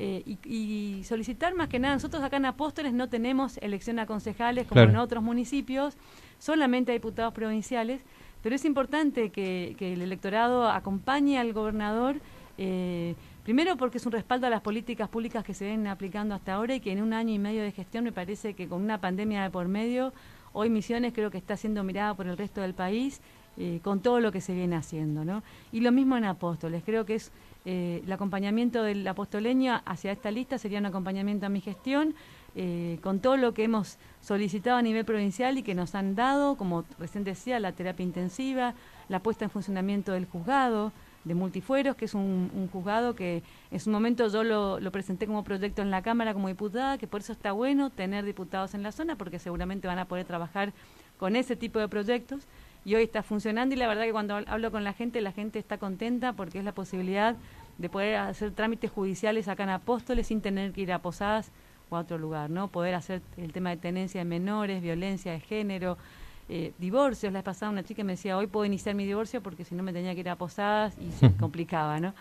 Eh, 0.00 0.22
y, 0.44 1.02
solicitar 1.02 1.54
más 1.54 1.68
que 1.68 1.80
nada, 1.80 1.94
nosotros 1.94 2.22
acá 2.22 2.36
en 2.36 2.44
Apóstoles 2.44 2.92
no 2.92 3.08
tenemos 3.08 3.58
elección 3.58 3.98
a 3.98 4.06
concejales 4.06 4.68
como 4.68 4.82
en 4.82 4.96
otros 4.96 5.24
municipios, 5.24 5.96
solamente 6.38 6.92
a 6.92 6.94
diputados 6.94 7.34
provinciales, 7.34 8.02
pero 8.42 8.54
es 8.54 8.64
importante 8.64 9.30
que, 9.30 9.76
el 9.78 10.02
electorado 10.02 10.68
acompañe 10.68 11.38
al 11.38 11.52
gobernador, 11.52 12.16
eh, 12.56 13.14
primero 13.44 13.76
porque 13.76 13.98
es 13.98 14.06
un 14.06 14.12
respaldo 14.12 14.46
a 14.46 14.50
las 14.50 14.60
políticas 14.60 15.08
públicas 15.08 15.44
que 15.44 15.54
se 15.54 15.66
ven 15.66 15.86
aplicando 15.86 16.34
hasta 16.34 16.54
ahora 16.54 16.74
y 16.74 16.80
que 16.80 16.92
en 16.92 17.02
un 17.02 17.12
año 17.12 17.32
y 17.32 17.38
medio 17.38 17.62
de 17.62 17.72
gestión 17.72 18.04
me 18.04 18.12
parece 18.12 18.54
que 18.54 18.68
con 18.68 18.82
una 18.82 19.00
pandemia 19.00 19.42
de 19.42 19.50
por 19.50 19.68
medio, 19.68 20.12
hoy 20.52 20.70
Misiones 20.70 21.12
creo 21.12 21.30
que 21.30 21.38
está 21.38 21.56
siendo 21.56 21.84
mirada 21.84 22.14
por 22.14 22.26
el 22.26 22.36
resto 22.36 22.60
del 22.60 22.74
país 22.74 23.20
eh, 23.60 23.80
con 23.82 24.00
todo 24.00 24.20
lo 24.20 24.30
que 24.30 24.40
se 24.40 24.54
viene 24.54 24.76
haciendo. 24.76 25.24
¿no? 25.24 25.42
Y 25.72 25.80
lo 25.80 25.90
mismo 25.90 26.16
en 26.16 26.24
Apóstoles, 26.24 26.82
creo 26.84 27.04
que 27.04 27.16
es 27.16 27.32
eh, 27.64 28.02
el 28.04 28.12
acompañamiento 28.12 28.84
del 28.84 29.06
apostoleño 29.06 29.82
hacia 29.84 30.12
esta 30.12 30.30
lista 30.30 30.58
sería 30.58 30.78
un 30.78 30.86
acompañamiento 30.86 31.46
a 31.46 31.48
mi 31.48 31.60
gestión 31.60 32.14
eh, 32.60 32.98
con 33.04 33.20
todo 33.20 33.36
lo 33.36 33.54
que 33.54 33.62
hemos 33.62 33.98
solicitado 34.20 34.78
a 34.78 34.82
nivel 34.82 35.04
provincial 35.04 35.56
y 35.58 35.62
que 35.62 35.76
nos 35.76 35.94
han 35.94 36.16
dado, 36.16 36.56
como 36.56 36.84
recién 36.98 37.22
decía, 37.22 37.60
la 37.60 37.70
terapia 37.70 38.02
intensiva, 38.02 38.74
la 39.08 39.20
puesta 39.20 39.44
en 39.44 39.50
funcionamiento 39.52 40.10
del 40.10 40.26
juzgado 40.26 40.90
de 41.22 41.34
multifueros, 41.36 41.94
que 41.94 42.06
es 42.06 42.14
un, 42.14 42.68
juzgado 42.72 43.14
que 43.14 43.44
en 43.70 43.78
su 43.78 43.90
momento 43.90 44.26
yo 44.26 44.42
lo, 44.42 44.80
lo, 44.80 44.90
presenté 44.90 45.28
como 45.28 45.44
proyecto 45.44 45.82
en 45.82 45.92
la 45.92 46.02
Cámara 46.02 46.34
como 46.34 46.48
diputada, 46.48 46.98
que 46.98 47.06
por 47.06 47.20
eso 47.20 47.32
está 47.32 47.52
bueno 47.52 47.90
tener 47.90 48.24
diputados 48.24 48.74
en 48.74 48.82
la 48.82 48.90
zona, 48.90 49.14
porque 49.14 49.38
seguramente 49.38 49.86
van 49.86 50.00
a 50.00 50.06
poder 50.06 50.26
trabajar 50.26 50.72
con 51.16 51.36
ese 51.36 51.54
tipo 51.54 51.78
de 51.78 51.86
proyectos. 51.86 52.48
Y 52.84 52.96
hoy 52.96 53.04
está 53.04 53.22
funcionando 53.22 53.76
y 53.76 53.78
la 53.78 53.86
verdad 53.86 54.02
que 54.02 54.12
cuando 54.12 54.34
hablo 54.34 54.72
con 54.72 54.82
la 54.82 54.94
gente, 54.94 55.20
la 55.20 55.30
gente 55.30 55.60
está 55.60 55.78
contenta 55.78 56.32
porque 56.32 56.58
es 56.58 56.64
la 56.64 56.72
posibilidad 56.72 57.36
de 57.76 57.88
poder 57.88 58.16
hacer 58.16 58.50
trámites 58.50 58.90
judiciales 58.90 59.46
acá 59.46 59.62
en 59.62 59.70
Apóstoles 59.70 60.26
sin 60.26 60.40
tener 60.40 60.72
que 60.72 60.80
ir 60.80 60.92
a 60.92 60.98
Posadas 61.00 61.52
o 61.90 61.96
a 61.96 62.00
otro 62.00 62.18
lugar, 62.18 62.50
¿no? 62.50 62.68
Poder 62.68 62.94
hacer 62.94 63.22
el 63.36 63.52
tema 63.52 63.70
de 63.70 63.76
tenencia 63.76 64.20
de 64.20 64.24
menores, 64.24 64.82
violencia 64.82 65.32
de 65.32 65.40
género, 65.40 65.98
eh, 66.48 66.72
divorcios. 66.78 67.32
La 67.32 67.40
vez 67.40 67.44
pasada 67.44 67.70
una 67.70 67.84
chica 67.84 68.02
me 68.04 68.12
decía, 68.12 68.36
hoy 68.36 68.46
puedo 68.46 68.64
iniciar 68.64 68.94
mi 68.94 69.04
divorcio 69.04 69.42
porque 69.42 69.64
si 69.64 69.74
no 69.74 69.82
me 69.82 69.92
tenía 69.92 70.14
que 70.14 70.20
ir 70.20 70.28
a 70.28 70.36
Posadas 70.36 70.96
y 70.98 71.12
se 71.12 71.30
complicaba, 71.36 72.00
¿no? 72.00 72.14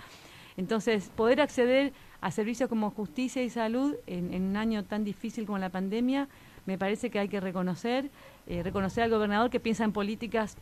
Entonces, 0.57 1.11
poder 1.15 1.39
acceder 1.39 1.93
a 2.19 2.31
servicios 2.31 2.67
como 2.67 2.89
justicia 2.89 3.43
y 3.43 3.49
salud 3.49 3.95
en, 4.07 4.33
un 4.33 4.57
año 4.57 4.83
tan 4.83 5.03
difícil 5.03 5.45
como 5.45 5.59
la 5.59 5.69
pandemia, 5.69 6.27
me 6.65 6.77
parece 6.77 7.11
que 7.11 7.19
hay 7.19 7.29
que 7.29 7.39
reconocer, 7.39 8.09
eh, 8.47 8.63
reconocer 8.63 9.03
al 9.03 9.11
gobernador 9.11 9.51
que 9.51 9.59
piensa 9.59 9.83
en 9.83 9.91
políticas 9.91 10.57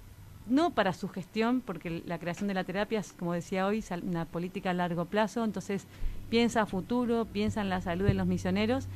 no 0.48 0.72
para 0.72 0.94
su 0.94 1.08
gestión, 1.08 1.62
porque 1.62 2.04
la 2.06 2.20
creación 2.20 2.48
de 2.48 2.54
la 2.54 2.64
terapia 2.64 3.00
es, 3.00 3.14
como 3.14 3.34
decía 3.34 3.66
hoy, 3.66 3.84
una 4.04 4.26
política 4.26 4.72
a 4.72 4.74
largo 4.74 5.06
plazo, 5.06 5.44
entonces 5.44 5.88
piensa 6.30 6.62
a 6.62 6.66
futuro, 6.66 7.26
piensa 7.26 7.62
en 7.62 7.70
la 7.70 7.82
salud 7.82 8.06
de 8.06 8.14
los 8.14 8.28
misioneros, 8.28 8.88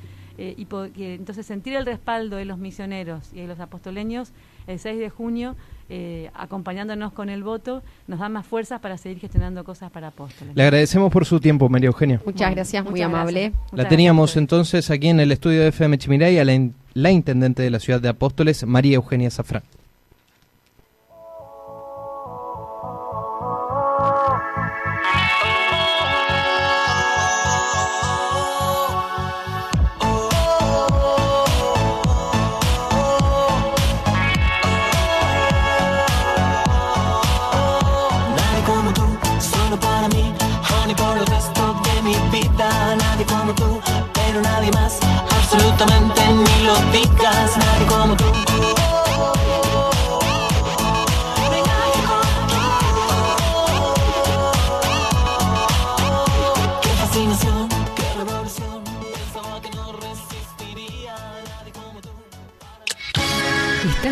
eh, 0.42 0.56
y 0.58 0.68
entonces 1.04 1.46
sentir 1.46 1.76
el 1.76 1.86
respaldo 1.86 2.38
de 2.38 2.46
los 2.46 2.58
misioneros 2.58 3.32
y 3.34 3.42
de 3.42 3.48
los 3.48 3.60
apostoleños 3.60 4.32
el 4.68 4.80
6 4.80 4.98
de 4.98 5.10
junio, 5.10 5.58
eh, 5.90 6.30
acompañándonos 6.34 7.12
con 7.12 7.30
el 7.30 7.44
voto, 7.44 7.84
nos 8.08 8.20
da 8.20 8.30
más 8.30 8.46
fuerzas 8.46 8.80
para 8.80 8.98
seguir 8.98 9.20
gestionando 9.20 9.66
cosas 9.66 9.92
para 9.92 10.08
apóstoles. 10.08 10.56
Le 10.56 10.64
agradecemos 10.64 11.12
por 11.12 11.26
su 11.26 11.42
tiempo, 11.42 11.68
María 11.68 11.88
Eugenia. 11.88 12.22
Muchas 12.26 12.52
gracias, 12.52 12.86
muy 12.86 13.02
amable. 13.02 13.52
la 13.74 13.88
teníamos 13.90 14.38
entonces 14.38 14.90
aquí 14.92 15.10
en 15.10 15.20
el 15.20 15.34
estudio 15.34 15.62
de 15.62 15.70
FM 15.70 15.98
Chimiray 15.98 16.38
a 16.40 16.46
la, 16.46 16.70
la 16.94 17.12
intendente 17.12 17.62
de 17.62 17.72
la 17.72 17.80
ciudad 17.80 18.00
de 18.00 18.08
Apóstoles, 18.08 18.66
María 18.66 18.96
Eugenia 18.96 19.32
Zafrán. 19.32 19.64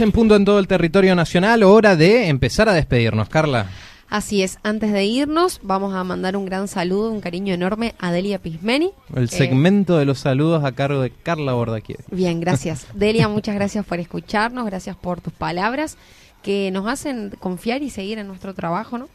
en 0.00 0.12
punto 0.12 0.36
en 0.36 0.44
todo 0.44 0.58
el 0.58 0.68
territorio 0.68 1.14
nacional, 1.14 1.62
hora 1.62 1.96
de 1.96 2.28
empezar 2.28 2.68
a 2.68 2.72
despedirnos, 2.72 3.28
Carla. 3.28 3.68
Así 4.08 4.42
es, 4.42 4.58
antes 4.62 4.92
de 4.92 5.06
irnos 5.06 5.60
vamos 5.62 5.94
a 5.94 6.04
mandar 6.04 6.36
un 6.36 6.44
gran 6.44 6.68
saludo, 6.68 7.10
un 7.10 7.22
cariño 7.22 7.54
enorme 7.54 7.94
a 7.98 8.12
Delia 8.12 8.38
Pismeni. 8.38 8.90
El 9.14 9.30
segmento 9.30 9.96
de 9.96 10.04
los 10.04 10.18
saludos 10.18 10.64
a 10.64 10.72
cargo 10.72 11.00
de 11.00 11.10
Carla 11.10 11.54
Bordaquier. 11.54 12.00
Bien, 12.10 12.38
gracias. 12.38 12.86
Delia, 12.94 13.28
muchas 13.28 13.54
gracias 13.54 13.86
por 13.86 13.98
escucharnos, 14.00 14.66
gracias 14.66 14.96
por 14.96 15.22
tus 15.22 15.32
palabras 15.32 15.96
que 16.42 16.70
nos 16.72 16.86
hacen 16.86 17.32
confiar 17.38 17.82
y 17.82 17.88
seguir 17.88 18.18
en 18.18 18.26
nuestro 18.26 18.52
trabajo, 18.52 18.98
¿no? 18.98 19.08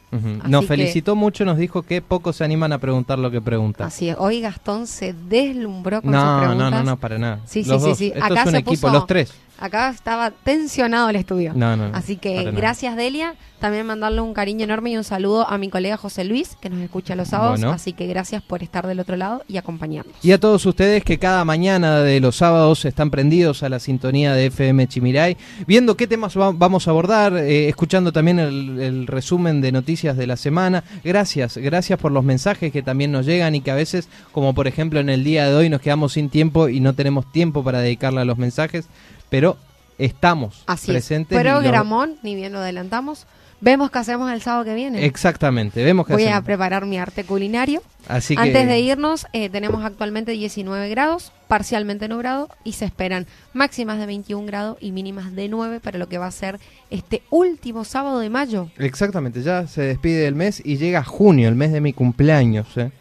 Nos 0.48 0.66
felicitó 0.66 1.14
mucho, 1.14 1.44
nos 1.44 1.58
dijo 1.58 1.82
que 1.82 2.00
pocos 2.02 2.36
se 2.36 2.44
animan 2.44 2.72
a 2.72 2.78
preguntar 2.78 3.18
lo 3.18 3.30
que 3.30 3.40
preguntan. 3.40 3.86
Así 3.86 4.08
es, 4.08 4.16
hoy 4.18 4.40
Gastón 4.40 4.86
se 4.86 5.12
deslumbró 5.12 6.00
con 6.02 6.12
sus 6.12 6.22
preguntas. 6.22 6.70
No, 6.70 6.70
no, 6.70 6.82
no, 6.82 6.96
para 6.96 7.18
nada. 7.18 7.40
Sí, 7.46 7.62
sí, 7.62 7.78
sí, 7.78 7.94
sí. 7.94 8.12
Acá 8.20 8.42
es 8.42 8.48
un 8.48 8.56
equipo, 8.56 8.88
los 8.88 9.06
tres. 9.06 9.32
Acá 9.58 9.90
estaba 9.90 10.30
tensionado 10.30 11.10
el 11.10 11.16
estudio. 11.16 11.52
No, 11.54 11.76
no, 11.76 11.90
Así 11.92 12.16
que 12.16 12.50
gracias, 12.52 12.96
Delia. 12.96 13.34
También 13.58 13.86
mandarle 13.86 14.20
un 14.20 14.34
cariño 14.34 14.62
enorme 14.62 14.90
y 14.90 14.96
un 14.96 15.02
saludo 15.02 15.48
a 15.50 15.58
mi 15.58 15.68
colega 15.68 15.96
José 15.96 16.24
Luis, 16.24 16.56
que 16.60 16.70
nos 16.70 16.78
escucha 16.80 17.16
los 17.16 17.28
sábados. 17.28 17.64
Así 17.64 17.92
que 17.92 18.06
gracias 18.06 18.40
por 18.40 18.62
estar 18.62 18.86
del 18.86 19.00
otro 19.00 19.16
lado 19.16 19.42
y 19.48 19.56
acompañarnos. 19.56 20.14
Y 20.22 20.30
a 20.30 20.38
todos 20.38 20.64
ustedes 20.64 21.02
que 21.02 21.18
cada 21.18 21.44
mañana 21.44 22.00
de 22.00 22.20
los 22.20 22.36
sábados 22.36 22.84
están 22.84 23.10
prendidos 23.10 23.64
a 23.64 23.68
la 23.68 23.80
sintonía 23.80 24.32
de 24.32 24.46
FM 24.46 24.86
Chimiray, 24.86 25.36
viendo 25.66 25.96
qué 25.96 26.06
temas 26.06 26.36
vamos 26.36 26.86
a 26.86 26.90
abordar, 26.90 27.36
eh, 27.36 27.68
escuchando 27.68 28.12
también 28.12 28.38
el, 28.38 29.08
resumen 29.08 29.60
de 29.60 29.72
noticias 29.72 30.16
de 30.16 30.28
la 30.28 30.36
semana. 30.36 30.84
Gracias, 31.02 31.56
gracias 31.56 31.98
por 31.98 32.12
los 32.12 32.22
mensajes 32.22 32.72
que 32.72 32.82
también 32.82 33.10
nos 33.10 33.26
llegan 33.26 33.56
y 33.56 33.60
que 33.60 33.72
a 33.72 33.74
veces, 33.74 34.08
como 34.30 34.54
por 34.54 34.68
ejemplo 34.68 35.00
en 35.00 35.08
el 35.08 35.24
día 35.24 35.48
de 35.48 35.56
hoy, 35.56 35.68
nos 35.68 35.80
quedamos 35.80 36.12
sin 36.12 36.28
tiempo 36.28 36.68
y 36.68 36.78
no 36.78 36.94
tenemos 36.94 37.30
tiempo 37.32 37.64
para 37.64 37.80
dedicarle 37.80 38.20
a 38.20 38.24
los 38.24 38.38
mensajes 38.38 38.88
pero 39.30 39.56
estamos 39.98 40.62
Así 40.66 40.92
presentes. 40.92 41.36
es. 41.36 41.44
y 41.44 41.48
lo- 41.48 41.60
Programón, 41.60 42.16
ni 42.22 42.34
bien 42.34 42.52
lo 42.52 42.58
adelantamos. 42.60 43.26
Vemos 43.60 43.90
qué 43.90 43.98
hacemos 43.98 44.30
el 44.30 44.40
sábado 44.40 44.64
que 44.64 44.74
viene. 44.76 45.04
Exactamente, 45.04 45.82
vemos 45.82 46.06
que 46.06 46.12
Voy 46.12 46.26
a 46.28 46.40
preparar 46.42 46.86
mi 46.86 46.96
arte 46.96 47.24
culinario. 47.24 47.82
Así 48.06 48.36
que 48.36 48.40
Antes 48.42 48.68
de 48.68 48.78
irnos, 48.78 49.26
eh, 49.32 49.48
tenemos 49.50 49.84
actualmente 49.84 50.30
19 50.30 50.88
grados, 50.88 51.32
parcialmente 51.48 52.06
nublado, 52.06 52.48
y 52.62 52.74
se 52.74 52.84
esperan 52.84 53.26
máximas 53.54 53.98
de 53.98 54.06
21 54.06 54.46
grados 54.46 54.78
y 54.80 54.92
mínimas 54.92 55.34
de 55.34 55.48
9 55.48 55.80
para 55.80 55.98
lo 55.98 56.08
que 56.08 56.18
va 56.18 56.26
a 56.28 56.30
ser 56.30 56.60
este 56.90 57.22
último 57.30 57.84
sábado 57.84 58.20
de 58.20 58.30
mayo. 58.30 58.70
Exactamente, 58.78 59.42
ya 59.42 59.66
se 59.66 59.82
despide 59.82 60.28
el 60.28 60.36
mes 60.36 60.62
y 60.64 60.76
llega 60.76 61.02
junio, 61.02 61.48
el 61.48 61.56
mes 61.56 61.72
de 61.72 61.80
mi 61.80 61.92
cumpleaños, 61.92 62.68
¿eh? 62.76 62.92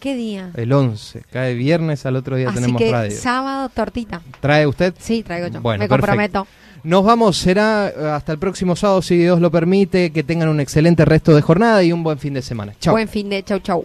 ¿Qué 0.00 0.14
día? 0.14 0.50
el 0.54 0.72
11. 0.72 1.22
Cae 1.32 1.54
viernes, 1.54 2.06
al 2.06 2.16
otro 2.16 2.36
día 2.36 2.48
Así 2.48 2.56
tenemos 2.56 2.78
que 2.80 2.90
radio. 2.92 3.16
sábado, 3.16 3.68
tortita. 3.68 4.20
¿Trae 4.40 4.66
usted? 4.66 4.94
Sí, 4.98 5.22
traigo 5.22 5.48
yo. 5.48 5.60
Bueno, 5.60 5.82
Me 5.82 5.88
perfecto. 5.88 6.06
comprometo. 6.06 6.46
Nos 6.84 7.04
vamos, 7.04 7.36
será 7.36 7.88
eh, 7.88 8.10
hasta 8.12 8.30
el 8.32 8.38
próximo 8.38 8.76
sábado, 8.76 9.02
si 9.02 9.16
Dios 9.16 9.40
lo 9.40 9.50
permite. 9.50 10.10
Que 10.12 10.22
tengan 10.22 10.48
un 10.48 10.60
excelente 10.60 11.04
resto 11.04 11.34
de 11.34 11.42
jornada 11.42 11.82
y 11.82 11.92
un 11.92 12.02
buen 12.04 12.18
fin 12.18 12.34
de 12.34 12.42
semana. 12.42 12.72
Chao. 12.80 12.94
Buen 12.94 13.08
fin 13.08 13.28
de 13.28 13.42
chau 13.42 13.58
chau. 13.58 13.84